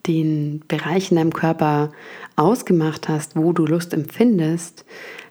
den 0.06 0.62
Bereich 0.68 1.10
in 1.10 1.16
deinem 1.16 1.32
Körper 1.32 1.90
ausgemacht 2.36 3.08
hast, 3.08 3.36
wo 3.36 3.52
du 3.52 3.66
Lust 3.66 3.92
empfindest, 3.92 4.84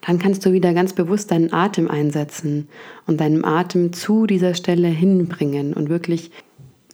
dann 0.05 0.19
kannst 0.19 0.45
du 0.45 0.51
wieder 0.51 0.74
ganz 0.74 0.93
bewusst 0.93 1.31
deinen 1.31 1.53
Atem 1.53 1.89
einsetzen 1.89 2.67
und 3.07 3.22
deinen 3.22 3.45
Atem 3.45 3.93
zu 3.93 4.27
dieser 4.27 4.53
Stelle 4.53 4.88
hinbringen 4.88 5.74
und 5.74 5.89
wirklich 5.89 6.31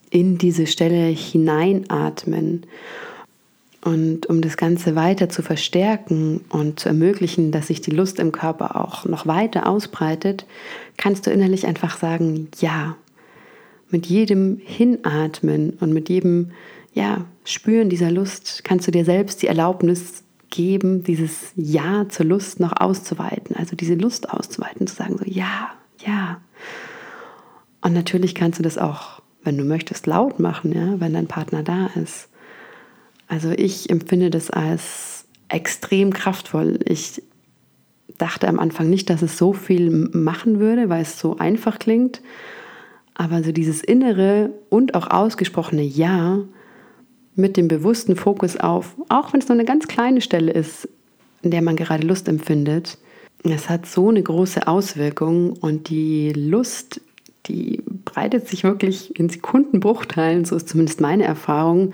in 0.10 0.38
diese 0.38 0.68
Stelle 0.68 1.06
hineinatmen. 1.06 2.66
Und 3.84 4.28
um 4.28 4.42
das 4.42 4.58
Ganze 4.58 4.96
weiter 4.96 5.30
zu 5.30 5.42
verstärken 5.42 6.42
und 6.50 6.80
zu 6.80 6.90
ermöglichen, 6.90 7.52
dass 7.52 7.68
sich 7.68 7.82
die 7.82 7.92
Lust 7.92 8.20
im 8.20 8.32
Körper 8.32 8.76
auch 8.76 9.06
noch 9.06 9.26
weiter 9.26 9.68
ausbreitet, 9.68 10.46
kannst 10.98 11.26
du 11.26 11.32
innerlich 11.32 11.66
einfach 11.66 11.98
sagen, 11.98 12.50
ja. 12.60 12.96
Mit 13.92 14.06
jedem 14.06 14.60
Hinatmen 14.64 15.72
und 15.80 15.94
mit 15.94 16.10
jedem 16.10 16.52
ja, 16.94 17.26
Spüren 17.44 17.90
dieser 17.90 18.12
Lust 18.12 18.64
kannst 18.64 18.88
du 18.88 18.92
dir 18.92 19.06
selbst 19.06 19.42
die 19.42 19.48
Erlaubnis 19.48 20.24
geben, 20.50 21.04
dieses 21.04 21.52
Ja 21.56 22.08
zur 22.10 22.26
Lust 22.26 22.60
noch 22.60 22.74
auszuweiten, 22.80 23.56
also 23.56 23.76
diese 23.76 23.96
Lust 23.96 24.30
auszuweiten, 24.30 24.88
zu 24.88 24.96
sagen 24.96 25.18
so 25.18 25.26
ja, 25.26 25.70
ja. 26.06 26.42
Und 27.82 27.94
natürlich 27.94 28.36
kannst 28.36 28.60
du 28.60 28.64
das 28.64 28.78
auch, 28.78 29.22
wenn 29.44 29.58
du 29.58 29.64
möchtest, 29.64 30.06
laut 30.08 30.40
machen, 30.40 30.74
ja, 30.74 31.00
wenn 31.00 31.14
dein 31.14 31.28
Partner 31.28 31.64
da 31.64 31.88
ist. 32.02 32.30
Also 33.28 33.52
ich 33.52 33.90
empfinde 33.90 34.30
das 34.30 34.52
als 34.52 35.26
extrem 35.48 36.14
kraftvoll. 36.14 36.80
Ich 36.86 37.24
dachte 38.18 38.48
am 38.48 38.60
Anfang 38.60 38.90
nicht, 38.90 39.10
dass 39.10 39.22
es 39.22 39.38
so 39.38 39.54
viel 39.54 39.90
machen 39.90 40.60
würde, 40.60 40.90
weil 40.90 41.02
es 41.02 41.18
so 41.18 41.38
einfach 41.38 41.80
klingt. 41.80 42.22
Aber 43.22 43.44
so 43.44 43.52
dieses 43.52 43.84
innere 43.84 44.50
und 44.72 44.96
auch 44.96 45.12
ausgesprochene 45.12 45.84
Ja 45.84 46.40
mit 47.36 47.56
dem 47.56 47.68
bewussten 47.68 48.16
Fokus 48.16 48.58
auf, 48.58 48.96
auch 49.10 49.32
wenn 49.32 49.42
es 49.42 49.48
nur 49.48 49.56
eine 49.60 49.64
ganz 49.64 49.88
kleine 49.88 50.22
Stelle 50.22 50.52
ist, 50.52 50.90
in 51.44 51.52
der 51.52 51.62
man 51.62 51.76
gerade 51.76 52.02
Lust 52.08 52.28
empfindet, 52.28 52.98
es 53.44 53.70
hat 53.70 53.86
so 53.86 54.10
eine 54.10 54.24
große 54.24 54.68
Auswirkung 54.68 55.54
und 55.54 55.90
die 55.90 56.34
Lust, 56.34 57.00
die 57.46 57.84
breitet 58.06 58.48
sich 58.48 58.64
wirklich 58.64 59.16
in 59.20 59.30
Sekundenbruchteilen, 59.30 60.44
so 60.44 60.56
ist 60.56 60.70
zumindest 60.70 61.00
meine 61.00 61.24
Erfahrung, 61.24 61.94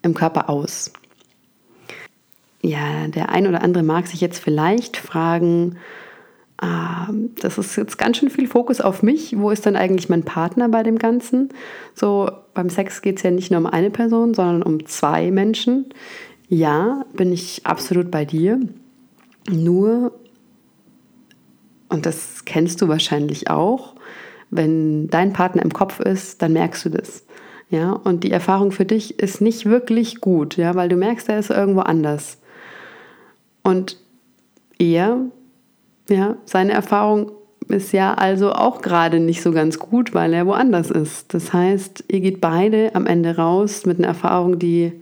im 0.00 0.14
Körper 0.14 0.48
aus. 0.48 0.90
Ja, 2.62 3.08
der 3.08 3.28
ein 3.28 3.46
oder 3.46 3.60
andere 3.60 3.82
mag 3.82 4.06
sich 4.06 4.22
jetzt 4.22 4.38
vielleicht 4.38 4.96
fragen, 4.96 5.76
das 6.58 7.58
ist 7.58 7.76
jetzt 7.76 7.98
ganz 7.98 8.16
schön 8.16 8.30
viel 8.30 8.48
Fokus 8.48 8.80
auf 8.80 9.02
mich. 9.02 9.38
Wo 9.38 9.50
ist 9.50 9.66
denn 9.66 9.76
eigentlich 9.76 10.08
mein 10.08 10.24
Partner 10.24 10.68
bei 10.68 10.82
dem 10.82 10.98
Ganzen? 10.98 11.50
So, 11.94 12.30
beim 12.54 12.70
Sex 12.70 13.02
geht 13.02 13.18
es 13.18 13.22
ja 13.22 13.30
nicht 13.30 13.50
nur 13.50 13.60
um 13.60 13.66
eine 13.66 13.90
Person, 13.90 14.34
sondern 14.34 14.62
um 14.62 14.86
zwei 14.86 15.30
Menschen. 15.30 15.86
Ja, 16.48 17.04
bin 17.12 17.32
ich 17.32 17.66
absolut 17.66 18.10
bei 18.10 18.24
dir. 18.24 18.60
Nur, 19.50 20.12
und 21.88 22.06
das 22.06 22.44
kennst 22.44 22.80
du 22.80 22.88
wahrscheinlich 22.88 23.50
auch, 23.50 23.94
wenn 24.50 25.08
dein 25.08 25.32
Partner 25.32 25.62
im 25.62 25.72
Kopf 25.72 26.00
ist, 26.00 26.40
dann 26.40 26.52
merkst 26.52 26.84
du 26.86 26.90
das. 26.90 27.24
Ja, 27.68 27.92
und 27.92 28.22
die 28.22 28.30
Erfahrung 28.30 28.70
für 28.70 28.84
dich 28.84 29.18
ist 29.18 29.40
nicht 29.40 29.66
wirklich 29.66 30.20
gut, 30.20 30.56
ja, 30.56 30.76
weil 30.76 30.88
du 30.88 30.96
merkst, 30.96 31.28
er 31.28 31.40
ist 31.40 31.50
irgendwo 31.50 31.80
anders. 31.80 32.38
Und 33.64 34.00
er, 34.78 35.20
ja, 36.08 36.36
seine 36.44 36.72
Erfahrung 36.72 37.32
ist 37.68 37.92
ja 37.92 38.14
also 38.14 38.52
auch 38.52 38.80
gerade 38.80 39.18
nicht 39.18 39.42
so 39.42 39.52
ganz 39.52 39.78
gut, 39.78 40.14
weil 40.14 40.32
er 40.32 40.46
woanders 40.46 40.90
ist. 40.90 41.34
Das 41.34 41.52
heißt, 41.52 42.04
ihr 42.08 42.20
geht 42.20 42.40
beide 42.40 42.94
am 42.94 43.06
Ende 43.06 43.36
raus 43.36 43.86
mit 43.86 43.98
einer 43.98 44.08
Erfahrung, 44.08 44.58
die, 44.58 44.92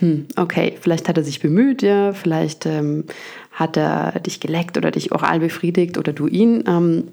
hm, 0.00 0.26
okay, 0.36 0.76
vielleicht 0.80 1.08
hat 1.08 1.16
er 1.16 1.24
sich 1.24 1.40
bemüht, 1.40 1.82
ja, 1.82 2.12
vielleicht 2.12 2.66
ähm, 2.66 3.04
hat 3.52 3.76
er 3.76 4.20
dich 4.20 4.40
geleckt 4.40 4.76
oder 4.76 4.90
dich 4.90 5.12
oral 5.12 5.40
befriedigt 5.40 5.96
oder 5.96 6.12
du 6.12 6.26
ihn. 6.26 6.64
Ähm, 6.66 7.08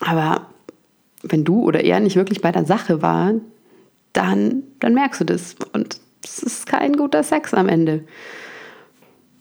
aber 0.00 0.46
wenn 1.22 1.44
du 1.44 1.62
oder 1.62 1.84
er 1.84 2.00
nicht 2.00 2.16
wirklich 2.16 2.40
bei 2.40 2.52
der 2.52 2.64
Sache 2.64 3.02
war, 3.02 3.34
dann, 4.12 4.62
dann 4.80 4.94
merkst 4.94 5.20
du 5.20 5.24
das. 5.24 5.56
Und 5.72 6.00
es 6.24 6.42
ist 6.42 6.66
kein 6.66 6.96
guter 6.96 7.22
Sex 7.22 7.52
am 7.52 7.68
Ende. 7.68 8.04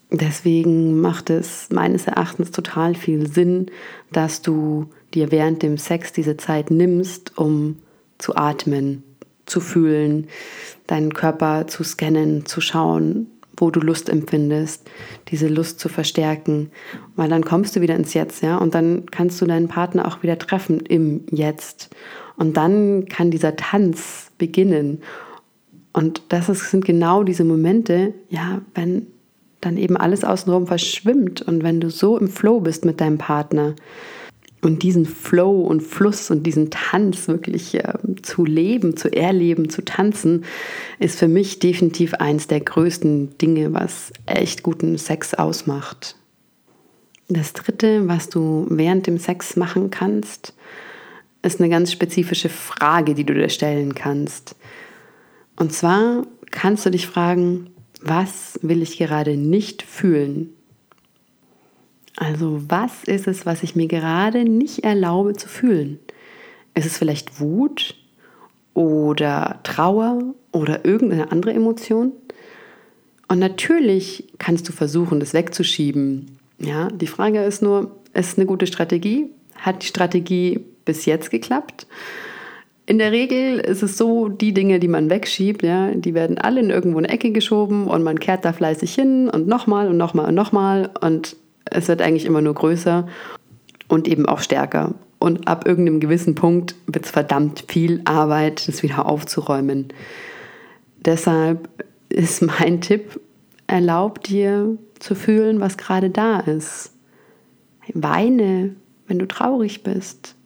Deswegen 0.10 1.02
macht 1.02 1.30
es 1.30 1.68
meines 1.70 2.08
Erachtens 2.08 2.52
total 2.52 2.96
viel 2.96 3.28
Sinn, 3.28 3.68
dass 4.12 4.42
du 4.42 4.88
dir 5.14 5.32
während 5.32 5.64
dem 5.64 5.78
Sex 5.78 6.14
diese 6.14 6.38
Zeit 6.38 6.72
nimmst, 6.72 7.38
um 7.38 7.78
zu 8.18 8.36
atmen, 8.36 9.04
zu 9.46 9.60
fühlen, 9.60 10.28
deinen 10.88 11.14
Körper 11.14 11.68
zu 11.68 11.84
scannen, 11.84 12.46
zu 12.46 12.62
schauen, 12.62 13.28
wo 13.58 13.72
du 13.72 13.80
Lust 13.80 14.08
empfindest, 14.08 14.90
diese 15.30 15.48
Lust 15.48 15.80
zu 15.80 15.90
verstärken, 15.90 16.72
weil 17.16 17.30
dann 17.30 17.44
kommst 17.44 17.76
du 17.76 17.82
wieder 17.82 17.96
ins 17.96 18.14
Jetzt, 18.14 18.44
ja, 18.44 18.58
und 18.58 18.76
dann 18.76 19.08
kannst 19.08 19.42
du 19.42 19.46
deinen 19.46 19.68
Partner 19.68 20.08
auch 20.08 20.24
wieder 20.24 20.38
treffen 20.38 20.80
im 20.82 21.26
Jetzt. 21.32 21.90
Und 22.38 22.56
dann 22.56 23.08
kann 23.08 23.32
dieser 23.32 23.56
Tanz 23.56 24.32
beginnen. 24.38 25.02
Und 25.92 26.22
das 26.30 26.50
ist, 26.50 26.70
sind 26.70 26.86
genau 26.86 27.24
diese 27.24 27.44
Momente, 27.44 28.14
ja, 28.30 28.62
wenn 28.76 29.08
dann 29.62 29.78
eben 29.78 29.98
alles 29.98 30.24
außenrum 30.24 30.68
verschwimmt 30.68 31.42
und 31.42 31.64
wenn 31.64 31.80
du 31.80 31.90
so 31.90 32.18
im 32.18 32.28
Flow 32.28 32.60
bist 32.60 32.86
mit 32.86 33.02
deinem 33.02 33.18
Partner 33.18 33.76
und 34.62 34.84
diesen 34.84 35.06
Flow 35.06 35.62
und 35.62 35.82
Fluss 35.82 36.32
und 36.32 36.44
diesen 36.44 36.70
Tanz 36.70 37.28
wirklich 37.28 37.76
äh, 37.76 37.94
zu 38.22 38.46
leben, 38.46 38.98
zu 38.98 39.12
erleben, 39.12 39.70
zu 39.70 39.84
tanzen, 39.84 40.46
ist 41.00 41.20
für 41.20 41.28
mich 41.28 41.60
definitiv 41.60 42.16
eins 42.16 42.48
der 42.48 42.62
größten 42.62 43.38
Dinge, 43.38 43.74
was 43.74 44.12
echt 44.26 44.64
guten 44.64 44.98
Sex 44.98 45.34
ausmacht. 45.34 46.16
Das 47.30 47.54
dritte, 47.54 48.08
was 48.08 48.30
du 48.30 48.66
während 48.70 49.06
dem 49.06 49.18
Sex 49.18 49.56
machen 49.58 49.90
kannst, 49.92 50.54
ist 51.44 51.60
eine 51.60 51.70
ganz 51.70 51.92
spezifische 51.92 52.50
Frage, 52.50 53.14
die 53.14 53.26
du 53.26 53.34
dir 53.34 53.50
stellen 53.50 53.96
kannst. 53.96 54.56
Und 55.56 55.74
zwar 55.74 56.26
kannst 56.52 56.86
du 56.86 56.90
dich 56.90 57.08
fragen, 57.08 57.70
was 58.08 58.60
will 58.62 58.82
ich 58.82 58.98
gerade 58.98 59.38
nicht 59.38 59.84
fühlen? 59.84 60.54
Also 62.16 62.62
was 62.68 63.04
ist 63.04 63.28
es, 63.28 63.46
was 63.46 63.64
ich 63.64 63.76
mir 63.76 63.88
gerade 63.88 64.44
nicht 64.44 64.84
erlaube 64.84 65.34
zu 65.34 65.48
fühlen? 65.48 66.00
Ist 66.74 66.86
es 66.86 66.98
vielleicht 66.98 67.40
Wut 67.40 67.96
oder 68.74 69.60
Trauer 69.64 70.34
oder 70.52 70.84
irgendeine 70.86 71.32
andere 71.32 71.54
Emotion? 71.54 72.12
Und 73.28 73.40
natürlich 73.40 74.28
kannst 74.40 74.68
du 74.68 74.72
versuchen, 74.72 75.20
das 75.20 75.34
wegzuschieben. 75.34 76.38
Ja, 76.60 76.88
die 76.90 77.08
Frage 77.08 77.44
ist 77.44 77.62
nur, 77.62 77.98
ist 78.14 78.34
es 78.34 78.38
eine 78.38 78.46
gute 78.48 78.68
Strategie? 78.68 79.30
Hat 79.56 79.84
die 79.84 79.88
Strategie 79.88 80.62
bis 80.86 81.06
jetzt 81.06 81.30
geklappt. 81.30 81.88
In 82.88 83.00
der 83.00 83.12
Regel 83.12 83.60
ist 83.60 83.84
es 83.84 83.98
so, 83.98 84.30
die 84.30 84.54
Dinge, 84.54 84.80
die 84.80 84.88
man 84.88 85.10
wegschiebt, 85.10 85.62
ja, 85.62 85.92
die 85.92 86.14
werden 86.14 86.38
alle 86.38 86.62
in 86.62 86.70
irgendwo 86.70 86.98
eine 86.98 87.10
Ecke 87.10 87.32
geschoben 87.32 87.86
und 87.88 88.02
man 88.02 88.18
kehrt 88.18 88.46
da 88.46 88.54
fleißig 88.54 88.96
hin 88.96 89.30
und 89.30 89.46
nochmal 89.46 89.90
und 89.90 89.98
nochmal 89.98 90.30
und 90.30 90.36
nochmal 90.36 90.90
und 91.02 91.36
es 91.66 91.90
wird 91.90 92.02
eigentlich 92.02 92.24
immer 92.24 92.42
nur 92.42 92.54
größer 92.54 93.06
und 93.90 94.08
eben 94.08 94.26
auch 94.26 94.40
stärker. 94.40 94.96
Und 95.20 95.50
ab 95.50 95.68
irgendeinem 95.68 96.00
gewissen 96.00 96.36
Punkt 96.36 96.76
wird 96.86 97.04
es 97.04 97.12
verdammt 97.12 97.66
viel 97.68 98.00
Arbeit, 98.06 98.66
das 98.70 98.82
wieder 98.84 99.06
aufzuräumen. 99.06 99.90
deshalb 101.04 101.68
ist 102.08 102.42
mein 102.42 102.80
Tipp, 102.80 103.20
erlaub 103.68 104.24
dir 104.24 104.78
zu 105.00 105.14
fühlen, 105.14 105.60
was 105.60 105.78
gerade 105.78 106.10
da 106.10 106.40
ist. 106.40 106.94
Weine, 107.94 108.76
wenn 109.08 109.20
du 109.20 109.28
traurig 109.28 109.84
bist. 109.84 110.37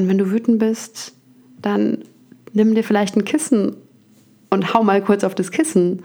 Und 0.00 0.08
wenn 0.08 0.16
du 0.16 0.30
wütend 0.30 0.58
bist, 0.58 1.12
dann 1.60 1.98
nimm 2.54 2.74
dir 2.74 2.82
vielleicht 2.82 3.16
ein 3.16 3.26
Kissen 3.26 3.76
und 4.48 4.72
hau 4.72 4.82
mal 4.82 5.02
kurz 5.02 5.24
auf 5.24 5.34
das 5.34 5.50
Kissen. 5.50 6.02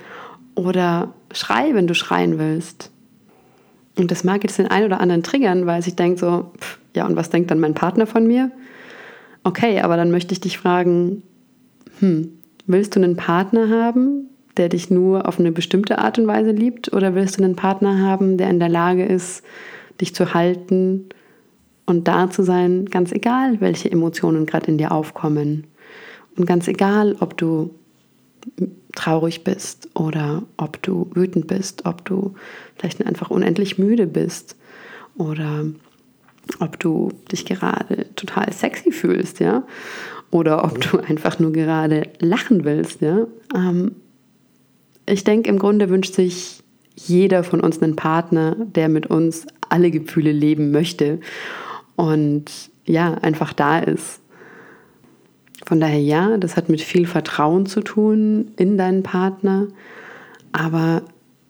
Oder 0.54 1.14
schrei, 1.32 1.74
wenn 1.74 1.88
du 1.88 1.96
schreien 1.96 2.38
willst. 2.38 2.92
Und 3.98 4.12
das 4.12 4.26
mag 4.26 4.44
jetzt 4.44 4.58
den 4.58 4.68
einen 4.68 4.88
oder 4.88 5.00
anderen 5.00 5.24
triggern, 5.24 5.66
weil 5.66 5.82
sich 5.82 5.96
denkt 5.96 6.20
so, 6.20 6.52
pff, 6.60 6.78
ja, 6.94 7.06
und 7.06 7.16
was 7.16 7.30
denkt 7.30 7.52
dann 7.52 7.62
mein 7.62 7.74
Partner 7.74 8.06
von 8.06 8.28
mir? 8.28 8.52
Okay, 9.44 9.80
aber 9.80 9.96
dann 9.96 10.12
möchte 10.12 10.34
ich 10.34 10.42
dich 10.42 10.58
fragen, 10.58 11.24
hm, 12.00 12.38
willst 12.68 12.98
du 12.98 13.00
einen 13.00 13.16
Partner 13.16 13.70
haben, 13.70 14.28
der 14.58 14.68
dich 14.68 14.90
nur 14.90 15.26
auf 15.26 15.40
eine 15.40 15.54
bestimmte 15.54 16.00
Art 16.00 16.20
und 16.20 16.28
Weise 16.28 16.52
liebt? 16.52 16.92
Oder 16.92 17.16
willst 17.16 17.40
du 17.40 17.44
einen 17.46 17.56
Partner 17.56 18.02
haben, 18.02 18.38
der 18.38 18.50
in 18.50 18.60
der 18.60 18.68
Lage 18.68 19.06
ist, 19.06 19.42
dich 20.02 20.14
zu 20.14 20.34
halten 20.34 21.08
und 21.86 22.08
da 22.08 22.30
zu 22.30 22.44
sein, 22.44 22.86
ganz 22.86 23.12
egal, 23.12 23.62
welche 23.62 23.92
Emotionen 23.92 24.46
gerade 24.46 24.68
in 24.68 24.78
dir 24.78 24.92
aufkommen? 24.92 25.68
Und 26.36 26.46
ganz 26.46 26.68
egal, 26.68 27.16
ob 27.20 27.38
du 27.38 27.76
traurig 28.96 29.44
bist 29.44 29.90
oder 29.94 30.44
ob 30.58 30.82
du 30.82 31.10
wütend 31.14 31.48
bist, 31.48 31.86
ob 31.86 32.06
du 32.06 32.36
vielleicht 32.76 33.06
einfach 33.06 33.30
unendlich 33.30 33.78
müde 33.78 34.08
bist 34.08 34.56
oder 35.18 35.66
ob 36.60 36.80
du 36.80 37.12
dich 37.32 37.46
gerade 37.46 38.08
total 38.16 38.52
sexy 38.54 38.92
fühlst, 38.92 39.40
ja, 39.40 39.64
oder 40.32 40.64
ob 40.64 40.80
du 40.82 41.00
einfach 41.00 41.40
nur 41.40 41.52
gerade 41.52 42.08
lachen 42.20 42.66
willst, 42.66 43.02
ja. 43.02 43.26
Ähm, 43.56 43.96
ich 45.08 45.24
denke, 45.24 45.50
im 45.50 45.60
Grunde 45.60 45.90
wünscht 45.90 46.16
sich 46.16 46.64
jeder 46.96 47.44
von 47.44 47.60
uns 47.60 47.82
einen 47.82 47.96
Partner, 47.96 48.56
der 48.58 48.90
mit 48.90 49.08
uns 49.08 49.46
alle 49.70 49.92
Gefühle 49.92 50.32
leben 50.32 50.72
möchte 50.72 51.20
und 51.96 52.46
ja, 52.86 53.14
einfach 53.16 53.54
da 53.54 53.80
ist. 53.80 54.22
Von 55.66 55.80
daher 55.80 56.02
ja, 56.02 56.38
das 56.38 56.58
hat 56.58 56.70
mit 56.70 56.82
viel 56.82 57.08
Vertrauen 57.08 57.66
zu 57.66 57.82
tun 57.82 58.52
in 58.58 58.78
deinen 58.78 59.04
Partner, 59.04 59.68
aber 60.52 61.02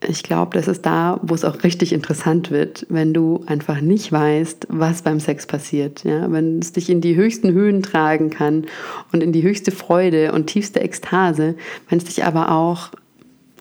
ich 0.08 0.24
glaube, 0.24 0.58
das 0.58 0.68
ist 0.68 0.86
da, 0.86 1.20
wo 1.24 1.34
es 1.34 1.46
auch 1.46 1.64
richtig 1.64 1.94
interessant 1.94 2.52
wird, 2.52 2.86
wenn 2.90 3.14
du 3.14 3.44
einfach 3.48 3.82
nicht 3.82 4.12
weißt, 4.12 4.68
was 4.70 5.02
beim 5.02 5.20
Sex 5.20 5.48
passiert. 5.48 6.04
Ja? 6.04 6.32
Wenn 6.32 6.60
es 6.60 6.74
dich 6.74 6.90
in 6.90 7.02
die 7.02 7.16
höchsten 7.16 7.54
Höhen 7.54 7.82
tragen 7.82 8.30
kann 8.30 8.66
und 9.12 9.24
in 9.24 9.32
die 9.32 9.44
höchste 9.44 9.72
Freude 9.72 10.32
und 10.32 10.48
tiefste 10.48 10.82
Ekstase, 10.82 11.56
wenn 11.90 11.98
es 11.98 12.06
dich 12.06 12.24
aber 12.24 12.52
auch, 12.52 12.92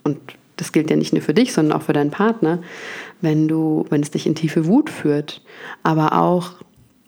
und 0.03 0.19
das 0.57 0.73
gilt 0.73 0.91
ja 0.91 0.97
nicht 0.97 1.13
nur 1.13 1.23
für 1.23 1.35
dich, 1.35 1.53
sondern 1.53 1.79
auch 1.79 1.83
für 1.83 1.93
deinen 1.93 2.11
Partner, 2.11 2.61
wenn 3.21 3.49
du, 3.49 3.87
wenn 3.91 4.03
es 4.03 4.11
dich 4.11 4.27
in 4.27 4.35
tiefe 4.35 4.67
Wut 4.67 4.91
führt, 4.91 5.43
aber 5.83 6.21
auch 6.21 6.53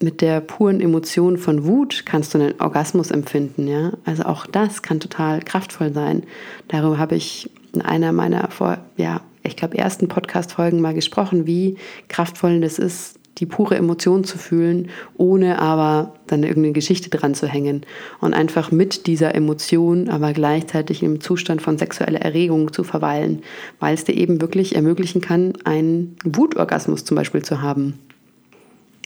mit 0.00 0.21
der 0.21 0.41
puren 0.41 0.81
Emotion 0.81 1.38
von 1.38 1.65
Wut 1.65 2.05
kannst 2.05 2.35
du 2.35 2.38
einen 2.38 2.61
Orgasmus 2.61 3.11
empfinden, 3.11 3.67
ja. 3.67 3.93
Also 4.05 4.25
auch 4.25 4.47
das 4.47 4.83
kann 4.83 5.00
total 5.00 5.41
kraftvoll 5.41 5.93
sein. 5.93 6.25
Darüber 6.69 6.99
habe 6.99 7.15
ich 7.15 7.50
in 7.73 7.83
einer 7.83 8.12
meiner 8.12 8.50
vor, 8.50 8.79
ja, 8.97 9.23
ich 9.43 9.57
glaube, 9.57 9.79
ersten 9.79 10.09
Podcast-Folgen 10.09 10.81
mal 10.81 10.95
gesprochen, 10.95 11.47
wie 11.47 11.76
kraftvoll 12.09 12.61
das 12.61 12.79
ist, 12.79 13.19
die 13.38 13.47
pure 13.47 13.76
Emotion 13.76 14.25
zu 14.25 14.38
fühlen, 14.38 14.88
ohne 15.17 15.59
aber 15.61 16.15
dann 16.26 16.43
irgendeine 16.43 16.73
Geschichte 16.73 17.11
dran 17.11 17.35
zu 17.35 17.47
hängen 17.47 17.83
und 18.21 18.35
einfach 18.35 18.71
mit 18.71 19.07
dieser 19.07 19.35
Emotion, 19.35 20.09
aber 20.09 20.33
gleichzeitig 20.33 21.03
im 21.03 21.21
Zustand 21.21 21.61
von 21.61 21.76
sexueller 21.79 22.23
Erregung 22.23 22.73
zu 22.73 22.83
verweilen, 22.83 23.43
weil 23.79 23.95
es 23.95 24.05
dir 24.05 24.15
eben 24.15 24.41
wirklich 24.41 24.75
ermöglichen 24.75 25.20
kann, 25.20 25.53
einen 25.64 26.16
Wutorgasmus 26.25 27.05
zum 27.05 27.14
Beispiel 27.14 27.42
zu 27.42 27.61
haben. 27.61 27.99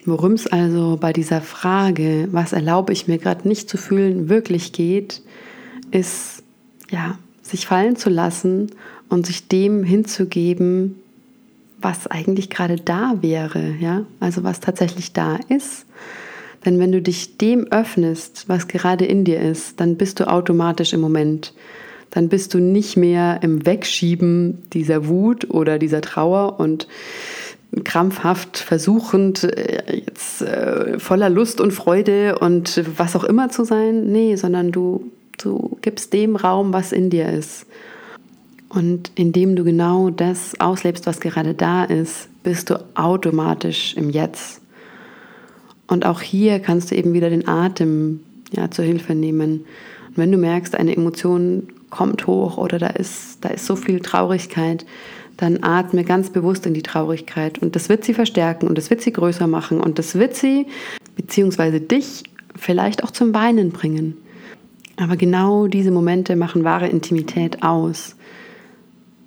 Worum 0.06 0.32
es 0.32 0.46
also 0.46 0.96
bei 0.98 1.12
dieser 1.12 1.42
Frage, 1.42 2.28
was 2.32 2.52
erlaube 2.52 2.92
ich 2.92 3.06
mir 3.06 3.18
gerade 3.18 3.46
nicht 3.46 3.68
zu 3.68 3.76
fühlen, 3.76 4.28
wirklich 4.28 4.72
geht, 4.72 5.22
ist 5.90 6.42
ja, 6.90 7.18
sich 7.42 7.66
fallen 7.66 7.96
zu 7.96 8.08
lassen 8.10 8.70
und 9.08 9.26
sich 9.26 9.48
dem 9.48 9.84
hinzugeben, 9.84 10.96
was 11.80 12.06
eigentlich 12.06 12.50
gerade 12.50 12.76
da 12.76 13.16
wäre, 13.20 13.74
ja, 13.80 14.04
also 14.20 14.42
was 14.42 14.60
tatsächlich 14.60 15.12
da 15.12 15.38
ist. 15.48 15.86
Denn 16.64 16.78
wenn 16.78 16.92
du 16.92 17.00
dich 17.00 17.38
dem 17.38 17.66
öffnest, 17.70 18.48
was 18.48 18.68
gerade 18.68 19.06
in 19.06 19.24
dir 19.24 19.40
ist, 19.40 19.80
dann 19.80 19.96
bist 19.96 20.20
du 20.20 20.28
automatisch 20.28 20.92
im 20.92 21.00
Moment. 21.00 21.54
Dann 22.10 22.28
bist 22.28 22.54
du 22.54 22.58
nicht 22.58 22.96
mehr 22.96 23.38
im 23.42 23.64
Wegschieben 23.64 24.58
dieser 24.72 25.08
Wut 25.08 25.48
oder 25.48 25.78
dieser 25.78 26.02
Trauer 26.02 26.60
und 26.60 26.86
krampfhaft 27.84 28.58
versuchend, 28.58 29.44
äh, 29.44 30.02
jetzt 30.04 30.42
äh, 30.42 30.98
voller 30.98 31.30
Lust 31.30 31.60
und 31.60 31.72
Freude 31.72 32.38
und 32.38 32.82
was 32.96 33.16
auch 33.16 33.24
immer 33.24 33.48
zu 33.48 33.64
sein. 33.64 34.10
Nee, 34.10 34.36
sondern 34.36 34.72
du, 34.72 35.10
du 35.38 35.78
gibst 35.82 36.12
dem 36.12 36.36
Raum, 36.36 36.72
was 36.72 36.92
in 36.92 37.10
dir 37.10 37.28
ist. 37.28 37.66
Und 38.68 39.10
indem 39.16 39.56
du 39.56 39.64
genau 39.64 40.10
das 40.10 40.58
auslebst, 40.60 41.06
was 41.06 41.20
gerade 41.20 41.54
da 41.54 41.84
ist, 41.84 42.28
bist 42.42 42.70
du 42.70 42.80
automatisch 42.94 43.94
im 43.96 44.10
Jetzt. 44.10 44.60
Und 45.88 46.06
auch 46.06 46.20
hier 46.20 46.60
kannst 46.60 46.90
du 46.90 46.94
eben 46.94 47.12
wieder 47.12 47.30
den 47.30 47.48
Atem 47.48 48.20
ja, 48.52 48.70
zur 48.70 48.84
Hilfe 48.84 49.14
nehmen. 49.14 49.64
Und 50.08 50.16
wenn 50.16 50.30
du 50.30 50.38
merkst, 50.38 50.76
eine 50.76 50.96
Emotion 50.96 51.68
kommt 51.90 52.26
hoch 52.26 52.56
oder 52.56 52.78
da 52.78 52.86
ist, 52.88 53.38
da 53.44 53.50
ist 53.50 53.66
so 53.66 53.76
viel 53.76 54.00
Traurigkeit, 54.00 54.86
dann 55.36 55.62
atme 55.62 56.04
ganz 56.04 56.30
bewusst 56.30 56.66
in 56.66 56.74
die 56.74 56.82
Traurigkeit. 56.82 57.58
Und 57.58 57.74
das 57.76 57.88
wird 57.88 58.04
sie 58.04 58.14
verstärken 58.14 58.66
und 58.66 58.78
das 58.78 58.90
wird 58.90 59.00
sie 59.00 59.12
größer 59.12 59.46
machen 59.46 59.80
und 59.80 59.98
das 59.98 60.14
wird 60.14 60.34
sie, 60.34 60.66
beziehungsweise 61.16 61.80
dich, 61.80 62.24
vielleicht 62.56 63.04
auch 63.04 63.10
zum 63.10 63.34
Weinen 63.34 63.70
bringen. 63.70 64.16
Aber 64.96 65.16
genau 65.16 65.66
diese 65.66 65.90
Momente 65.90 66.36
machen 66.36 66.62
wahre 66.62 66.88
Intimität 66.88 67.62
aus, 67.62 68.16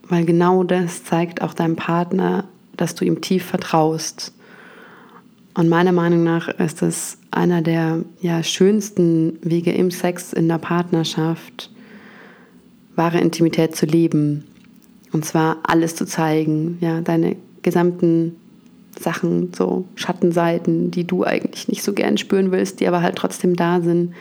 weil 0.08 0.26
genau 0.26 0.64
das 0.64 1.04
zeigt 1.04 1.42
auch 1.42 1.54
deinem 1.54 1.76
Partner, 1.76 2.46
dass 2.78 2.94
du 2.96 3.06
ihm 3.06 3.22
tief 3.22 3.46
vertraust. 3.46 4.34
Und 5.56 5.70
meiner 5.70 5.92
Meinung 5.92 6.24
nach 6.24 6.48
ist 6.48 6.82
es 6.82 7.18
einer 7.32 7.62
der 7.62 8.04
ja, 8.22 8.44
schönsten 8.44 9.40
Wege 9.42 9.72
im 9.72 9.90
Sex, 9.90 10.34
in 10.34 10.48
der 10.48 10.58
Partnerschaft, 10.58 11.72
wahre 12.96 13.20
Intimität 13.20 13.76
zu 13.76 13.86
leben. 13.86 14.46
Und 15.12 15.26
zwar 15.26 15.58
alles 15.64 15.96
zu 15.96 16.06
zeigen, 16.06 16.78
ja, 16.82 17.02
deine 17.02 17.36
gesamten 17.62 18.36
Sachen, 19.00 19.54
so 19.54 19.86
Schattenseiten, 19.96 20.92
die 20.92 21.06
du 21.06 21.24
eigentlich 21.24 21.68
nicht 21.68 21.84
so 21.84 21.94
gern 21.94 22.18
spüren 22.18 22.52
willst, 22.52 22.80
die 22.80 22.88
aber 22.88 23.02
halt 23.02 23.16
trotzdem 23.16 23.56
da 23.56 23.82
sind. 23.82 24.14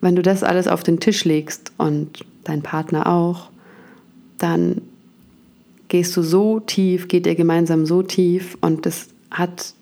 Wenn 0.00 0.16
du 0.16 0.22
das 0.22 0.42
alles 0.42 0.66
auf 0.66 0.82
den 0.82 1.00
Tisch 1.00 1.24
legst 1.24 1.72
und 1.76 2.24
dein 2.44 2.62
Partner 2.62 3.06
auch, 3.06 3.50
dann 4.38 4.80
gehst 5.88 6.16
du 6.16 6.22
so 6.22 6.60
tief, 6.60 7.08
geht 7.08 7.26
ihr 7.26 7.34
gemeinsam 7.34 7.84
so 7.84 8.02
tief 8.02 8.56
und 8.60 8.86
das 8.86 9.08
hat 9.30 9.74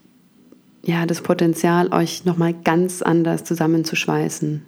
ja 0.82 1.06
das 1.06 1.20
Potenzial, 1.20 1.92
euch 1.92 2.24
nochmal 2.24 2.54
ganz 2.64 3.02
anders 3.02 3.44
zusammenzuschweißen. 3.44 4.62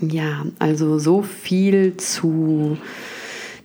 Ja, 0.00 0.46
also 0.58 0.98
so 0.98 1.22
viel 1.22 1.96
zu 1.96 2.78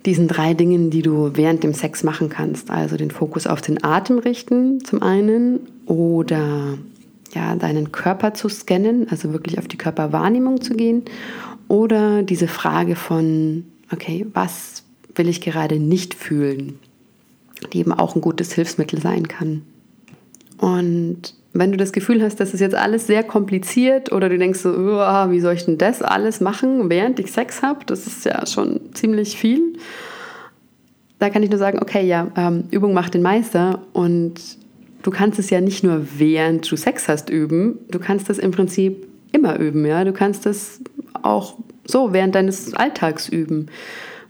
diesen 0.06 0.28
drei 0.28 0.54
Dingen, 0.54 0.90
die 0.90 1.02
du 1.02 1.32
während 1.36 1.64
dem 1.64 1.74
Sex 1.74 2.04
machen 2.04 2.30
kannst. 2.30 2.70
Also 2.72 2.98
den 2.98 3.12
Fokus 3.12 3.48
auf 3.48 3.62
den 3.62 3.84
Atem 3.84 4.20
richten 4.20 4.84
zum 4.84 5.02
einen 5.02 5.60
oder 5.86 6.78
ja, 7.34 7.56
deinen 7.56 7.92
Körper 7.92 8.34
zu 8.34 8.50
scannen, 8.50 9.08
also 9.10 9.32
wirklich 9.32 9.58
auf 9.60 9.68
die 9.68 9.78
Körperwahrnehmung 9.78 10.62
zu 10.62 10.74
gehen 10.76 11.04
oder 11.68 12.24
diese 12.24 12.48
Frage 12.48 12.96
von, 12.96 13.66
okay, 13.92 14.26
was 14.34 14.84
will 15.16 15.30
ich 15.30 15.42
gerade 15.42 15.80
nicht 15.80 16.14
fühlen, 16.14 16.80
die 17.72 17.80
eben 17.80 17.94
auch 17.94 18.16
ein 18.16 18.22
gutes 18.22 18.54
Hilfsmittel 18.54 19.02
sein 19.02 19.28
kann. 19.28 19.64
Und 20.58 21.34
wenn 21.54 21.72
du 21.72 21.78
das 21.78 21.94
Gefühl 21.94 22.22
hast, 22.24 22.40
das 22.40 22.54
ist 22.54 22.60
jetzt 22.60 22.76
alles 22.76 23.08
sehr 23.08 23.24
kompliziert 23.24 24.12
oder 24.12 24.28
du 24.28 24.38
denkst 24.38 24.60
so, 24.60 24.72
wie 24.72 25.40
soll 25.40 25.54
ich 25.54 25.66
denn 25.66 25.78
das 25.78 26.02
alles 26.02 26.42
machen, 26.42 26.90
während 26.90 27.20
ich 27.20 27.32
Sex 27.32 27.62
habe, 27.62 27.86
das 27.86 28.08
ist 28.08 28.26
ja 28.26 28.46
schon 28.48 28.80
ziemlich 28.94 29.38
viel. 29.38 29.74
Da 31.20 31.30
kann 31.30 31.44
ich 31.44 31.50
nur 31.50 31.60
sagen, 31.60 31.80
okay, 31.82 32.06
ja, 32.06 32.28
ähm, 32.36 32.66
Übung 32.72 32.94
macht 32.94 33.14
den 33.14 33.22
Meister 33.22 33.84
und 33.94 34.34
du 35.04 35.12
kannst 35.12 35.38
es 35.38 35.50
ja 35.52 35.62
nicht 35.62 35.84
nur 35.84 36.06
während 36.18 36.70
du 36.70 36.76
Sex 36.76 37.08
hast 37.08 37.30
üben, 37.30 37.78
du 37.90 38.00
kannst 38.00 38.30
das 38.30 38.40
im 38.40 38.52
Prinzip 38.52 39.08
immer 39.32 39.60
üben, 39.60 39.86
ja, 39.86 40.04
du 40.04 40.12
kannst 40.12 40.46
es 40.46 40.82
auch 41.22 41.56
so 41.86 42.14
während 42.14 42.36
deines 42.36 42.74
Alltags 42.74 43.30
üben. 43.30 43.68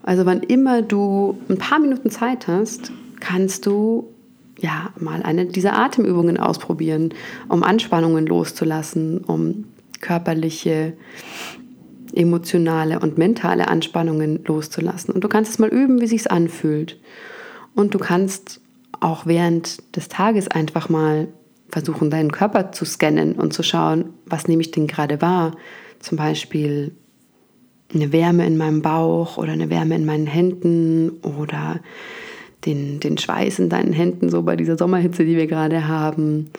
Also 0.04 0.26
wann 0.26 0.42
immer 0.42 0.82
du 0.82 1.38
ein 1.50 1.58
paar 1.58 1.80
Minuten 1.80 2.10
Zeit 2.10 2.48
hast, 2.48 2.92
kannst 3.20 3.66
du 3.66 4.13
ja, 4.64 4.92
mal 4.98 5.22
eine 5.24 5.46
dieser 5.46 5.78
Atemübungen 5.78 6.38
ausprobieren, 6.40 7.14
um 7.50 7.64
Anspannungen 7.64 8.26
loszulassen, 8.26 9.18
um 9.20 9.66
körperliche 10.00 10.94
emotionale 12.14 13.00
und 13.00 13.18
mentale 13.18 13.68
Anspannungen 13.68 14.44
loszulassen. 14.46 15.14
Und 15.14 15.24
du 15.26 15.28
kannst 15.28 15.52
es 15.52 15.60
mal 15.60 15.68
üben, 15.68 16.00
wie 16.00 16.08
sich's 16.08 16.28
anfühlt. 16.28 16.98
Und 17.76 17.94
du 17.94 18.00
kannst 18.00 18.62
auch 19.02 19.26
während 19.26 19.96
des 19.98 20.08
Tages 20.08 20.48
einfach 20.48 20.88
mal 20.88 21.28
versuchen, 21.68 22.10
deinen 22.10 22.32
Körper 22.32 22.72
zu 22.72 22.86
scannen 22.86 23.34
und 23.34 23.52
zu 23.52 23.64
schauen, 23.64 24.14
was 24.26 24.48
nehme 24.48 24.62
ich 24.62 24.72
denn 24.72 24.88
gerade 24.88 25.22
wahr. 25.22 25.58
Zum 26.00 26.18
Beispiel 26.18 26.96
eine 27.94 28.14
Wärme 28.14 28.46
in 28.46 28.56
meinem 28.56 28.82
Bauch 28.82 29.38
oder 29.38 29.52
eine 29.52 29.70
Wärme 29.70 29.96
in 29.96 30.06
meinen 30.06 30.28
Händen 30.28 31.20
oder 31.22 31.82
den, 32.66 33.00
den 33.00 33.18
Schweiß 33.18 33.60
in 33.60 33.70
deinen 33.70 33.94
Händen, 33.94 34.30
so 34.30 34.42
bei 34.44 34.56
dieser 34.56 34.78
Sommerhitze, 34.78 35.26
die 35.26 35.38
wir 35.38 35.48
gerade 35.48 35.88
haben. 35.88 36.50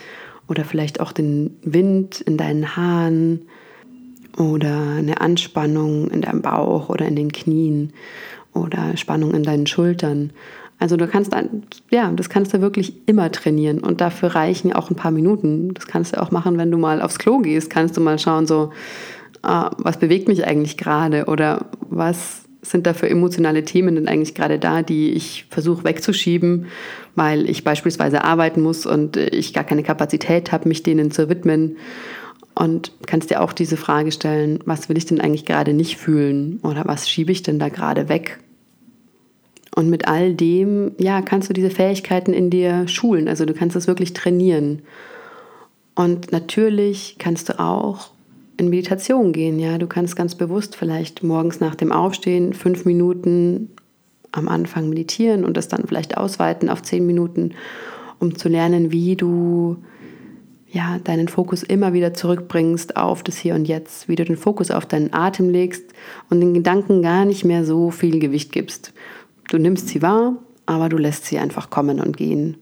Oder 0.48 0.64
vielleicht 0.64 1.00
auch 1.00 1.12
den 1.12 1.56
Wind 1.62 2.20
in 2.20 2.36
deinen 2.36 2.76
Haaren 2.76 3.42
oder 4.36 4.96
eine 4.98 5.20
Anspannung 5.20 6.10
in 6.10 6.20
deinem 6.22 6.42
Bauch 6.42 6.88
oder 6.88 7.06
in 7.06 7.16
den 7.16 7.32
Knien 7.32 7.92
oder 8.52 8.96
Spannung 8.96 9.32
in 9.32 9.42
deinen 9.42 9.66
Schultern. 9.66 10.32
Also 10.78 10.96
du 10.96 11.06
kannst, 11.06 11.34
ja, 11.90 12.10
das 12.10 12.28
kannst 12.28 12.52
du 12.52 12.60
wirklich 12.60 12.94
immer 13.06 13.30
trainieren 13.30 13.78
und 13.78 14.00
dafür 14.00 14.34
reichen 14.34 14.72
auch 14.72 14.90
ein 14.90 14.96
paar 14.96 15.12
Minuten. 15.12 15.72
Das 15.72 15.86
kannst 15.86 16.14
du 16.14 16.20
auch 16.20 16.30
machen, 16.30 16.58
wenn 16.58 16.70
du 16.70 16.78
mal 16.78 17.00
aufs 17.00 17.18
Klo 17.18 17.38
gehst, 17.38 17.70
kannst 17.70 17.96
du 17.96 18.00
mal 18.00 18.18
schauen, 18.18 18.46
so, 18.46 18.70
ah, 19.42 19.70
was 19.78 19.98
bewegt 19.98 20.28
mich 20.28 20.46
eigentlich 20.46 20.76
gerade 20.76 21.26
oder 21.26 21.66
was 21.88 22.43
sind 22.64 22.86
da 22.86 22.94
für 22.94 23.08
emotionale 23.08 23.64
Themen 23.64 23.94
denn 23.94 24.08
eigentlich 24.08 24.34
gerade 24.34 24.58
da, 24.58 24.82
die 24.82 25.12
ich 25.12 25.46
versuche 25.50 25.84
wegzuschieben, 25.84 26.66
weil 27.14 27.48
ich 27.48 27.64
beispielsweise 27.64 28.24
arbeiten 28.24 28.62
muss 28.62 28.86
und 28.86 29.16
ich 29.16 29.52
gar 29.52 29.64
keine 29.64 29.82
Kapazität 29.82 30.52
habe, 30.52 30.68
mich 30.68 30.82
denen 30.82 31.10
zu 31.10 31.28
widmen. 31.28 31.76
Und 32.56 32.92
kannst 33.06 33.30
dir 33.30 33.40
auch 33.40 33.52
diese 33.52 33.76
Frage 33.76 34.12
stellen, 34.12 34.60
was 34.64 34.88
will 34.88 34.96
ich 34.96 35.06
denn 35.06 35.20
eigentlich 35.20 35.44
gerade 35.44 35.72
nicht 35.72 35.96
fühlen 35.96 36.60
oder 36.62 36.84
was 36.86 37.08
schiebe 37.08 37.32
ich 37.32 37.42
denn 37.42 37.58
da 37.58 37.68
gerade 37.68 38.08
weg? 38.08 38.38
Und 39.74 39.90
mit 39.90 40.06
all 40.06 40.34
dem, 40.34 40.92
ja, 40.98 41.20
kannst 41.20 41.48
du 41.48 41.52
diese 41.52 41.70
Fähigkeiten 41.70 42.32
in 42.32 42.48
dir 42.50 42.86
schulen. 42.86 43.26
Also 43.26 43.44
du 43.44 43.54
kannst 43.54 43.74
es 43.74 43.88
wirklich 43.88 44.12
trainieren. 44.12 44.82
Und 45.96 46.30
natürlich 46.30 47.16
kannst 47.18 47.48
du 47.48 47.58
auch 47.58 48.10
in 48.56 48.70
Meditation 48.70 49.32
gehen. 49.32 49.58
Ja, 49.58 49.78
du 49.78 49.86
kannst 49.86 50.16
ganz 50.16 50.34
bewusst 50.34 50.76
vielleicht 50.76 51.22
morgens 51.22 51.60
nach 51.60 51.74
dem 51.74 51.92
Aufstehen 51.92 52.52
fünf 52.52 52.84
Minuten 52.84 53.70
am 54.32 54.48
Anfang 54.48 54.88
meditieren 54.88 55.44
und 55.44 55.56
das 55.56 55.68
dann 55.68 55.86
vielleicht 55.86 56.16
ausweiten 56.16 56.68
auf 56.68 56.82
zehn 56.82 57.06
Minuten, 57.06 57.54
um 58.18 58.36
zu 58.36 58.48
lernen, 58.48 58.90
wie 58.90 59.16
du 59.16 59.76
ja, 60.74 60.98
deinen 60.98 61.28
Fokus 61.28 61.62
immer 61.62 61.92
wieder 61.92 62.14
zurückbringst 62.14 62.96
auf 62.96 63.22
das 63.22 63.36
Hier 63.36 63.54
und 63.54 63.68
Jetzt, 63.68 64.08
wie 64.08 64.16
du 64.16 64.24
den 64.24 64.36
Fokus 64.36 64.72
auf 64.72 64.86
deinen 64.86 65.14
Atem 65.14 65.48
legst 65.48 65.84
und 66.30 66.40
den 66.40 66.52
Gedanken 66.52 67.00
gar 67.00 67.24
nicht 67.24 67.44
mehr 67.44 67.64
so 67.64 67.92
viel 67.92 68.18
Gewicht 68.18 68.50
gibst. 68.50 68.92
Du 69.50 69.58
nimmst 69.58 69.88
sie 69.88 70.02
wahr, 70.02 70.34
aber 70.66 70.88
du 70.88 70.96
lässt 70.96 71.26
sie 71.26 71.38
einfach 71.38 71.70
kommen 71.70 72.00
und 72.00 72.16
gehen. 72.16 72.56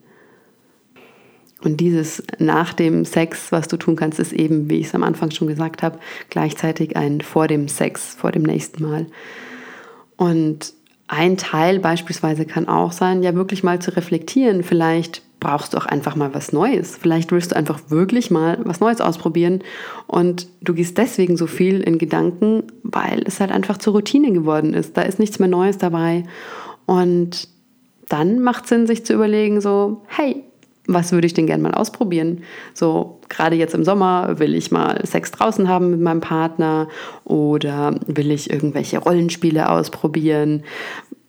Und 1.64 1.78
dieses 1.78 2.22
nach 2.38 2.72
dem 2.72 3.04
Sex, 3.04 3.52
was 3.52 3.68
du 3.68 3.76
tun 3.76 3.96
kannst, 3.96 4.18
ist 4.18 4.32
eben, 4.32 4.68
wie 4.68 4.78
ich 4.78 4.86
es 4.86 4.94
am 4.94 5.04
Anfang 5.04 5.30
schon 5.30 5.48
gesagt 5.48 5.82
habe, 5.82 5.98
gleichzeitig 6.28 6.96
ein 6.96 7.20
vor 7.20 7.46
dem 7.46 7.68
Sex, 7.68 8.14
vor 8.14 8.32
dem 8.32 8.42
nächsten 8.42 8.82
Mal. 8.82 9.06
Und 10.16 10.74
ein 11.08 11.36
Teil 11.36 11.78
beispielsweise 11.78 12.46
kann 12.46 12.68
auch 12.68 12.92
sein, 12.92 13.22
ja 13.22 13.34
wirklich 13.34 13.62
mal 13.62 13.80
zu 13.80 13.94
reflektieren. 13.94 14.62
Vielleicht 14.62 15.22
brauchst 15.40 15.74
du 15.74 15.78
auch 15.78 15.86
einfach 15.86 16.14
mal 16.16 16.32
was 16.32 16.52
Neues. 16.52 16.96
Vielleicht 16.96 17.32
willst 17.32 17.50
du 17.50 17.56
einfach 17.56 17.80
wirklich 17.88 18.30
mal 18.30 18.58
was 18.64 18.80
Neues 18.80 19.00
ausprobieren 19.00 19.62
und 20.06 20.46
du 20.60 20.72
gehst 20.72 20.96
deswegen 20.98 21.36
so 21.36 21.46
viel 21.46 21.80
in 21.80 21.98
Gedanken, 21.98 22.62
weil 22.84 23.24
es 23.26 23.40
halt 23.40 23.50
einfach 23.50 23.78
zur 23.78 23.94
Routine 23.94 24.32
geworden 24.32 24.72
ist. 24.72 24.96
Da 24.96 25.02
ist 25.02 25.18
nichts 25.18 25.38
mehr 25.40 25.48
Neues 25.48 25.78
dabei 25.78 26.22
und 26.86 27.48
dann 28.08 28.40
macht 28.40 28.68
Sinn, 28.68 28.86
sich 28.86 29.04
zu 29.04 29.14
überlegen, 29.14 29.60
so, 29.60 30.02
hey, 30.06 30.44
was 30.86 31.12
würde 31.12 31.26
ich 31.26 31.34
denn 31.34 31.46
gerne 31.46 31.62
mal 31.62 31.74
ausprobieren? 31.74 32.42
So, 32.74 33.20
gerade 33.28 33.56
jetzt 33.56 33.74
im 33.74 33.84
Sommer 33.84 34.38
will 34.38 34.54
ich 34.54 34.70
mal 34.70 35.00
Sex 35.06 35.30
draußen 35.30 35.68
haben 35.68 35.90
mit 35.90 36.00
meinem 36.00 36.20
Partner 36.20 36.88
oder 37.24 37.94
will 38.06 38.30
ich 38.30 38.50
irgendwelche 38.50 38.98
Rollenspiele 38.98 39.68
ausprobieren? 39.68 40.64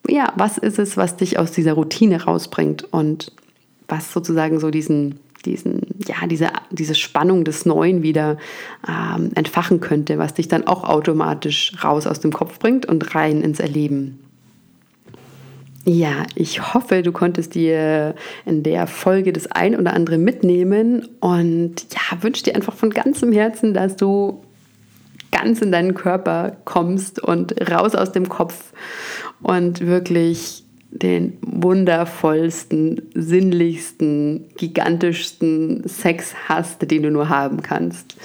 Ja, 0.07 0.33
was 0.35 0.57
ist 0.57 0.79
es, 0.79 0.97
was 0.97 1.17
dich 1.17 1.37
aus 1.37 1.51
dieser 1.51 1.73
Routine 1.73 2.23
rausbringt 2.23 2.91
und 2.91 3.31
was 3.87 4.11
sozusagen 4.11 4.59
so 4.59 4.71
diesen, 4.71 5.19
diesen, 5.45 5.81
ja, 6.07 6.27
diese, 6.27 6.49
diese 6.71 6.95
Spannung 6.95 7.43
des 7.43 7.65
Neuen 7.65 8.01
wieder 8.01 8.37
ähm, 8.87 9.31
entfachen 9.35 9.79
könnte, 9.79 10.17
was 10.17 10.33
dich 10.33 10.47
dann 10.47 10.65
auch 10.65 10.83
automatisch 10.83 11.73
raus 11.83 12.07
aus 12.07 12.19
dem 12.19 12.33
Kopf 12.33 12.59
bringt 12.59 12.85
und 12.85 13.13
rein 13.13 13.41
ins 13.41 13.59
Erleben. 13.59 14.19
Ja, 15.85 16.25
ich 16.35 16.73
hoffe, 16.73 17.01
du 17.01 17.11
konntest 17.11 17.55
dir 17.55 18.15
in 18.45 18.63
der 18.63 18.87
Folge 18.87 19.33
das 19.33 19.51
ein 19.51 19.77
oder 19.77 19.93
andere 19.93 20.17
mitnehmen 20.17 21.09
und 21.19 21.75
ja, 21.91 22.23
wünsche 22.23 22.43
dir 22.43 22.55
einfach 22.55 22.73
von 22.73 22.89
ganzem 22.89 23.33
Herzen, 23.33 23.73
dass 23.73 23.97
du 23.97 24.41
ganz 25.31 25.61
in 25.61 25.73
deinen 25.73 25.93
Körper 25.93 26.55
kommst 26.63 27.21
und 27.21 27.69
raus 27.69 27.95
aus 27.95 28.13
dem 28.13 28.29
Kopf 28.29 28.71
und 29.41 29.81
wirklich 29.85 30.63
den 30.89 31.37
wundervollsten, 31.41 33.01
sinnlichsten, 33.13 34.45
gigantischsten 34.55 35.85
Sex 35.87 36.33
hast, 36.47 36.89
den 36.89 37.03
du 37.03 37.11
nur 37.11 37.27
haben 37.27 37.61
kannst. 37.61 38.15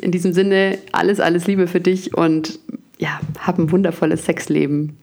In 0.00 0.12
diesem 0.12 0.32
Sinne, 0.32 0.78
alles, 0.92 1.18
alles 1.18 1.46
Liebe 1.48 1.66
für 1.66 1.80
dich 1.80 2.14
und 2.14 2.60
ja, 2.98 3.20
hab 3.40 3.58
ein 3.58 3.72
wundervolles 3.72 4.26
Sexleben. 4.26 4.96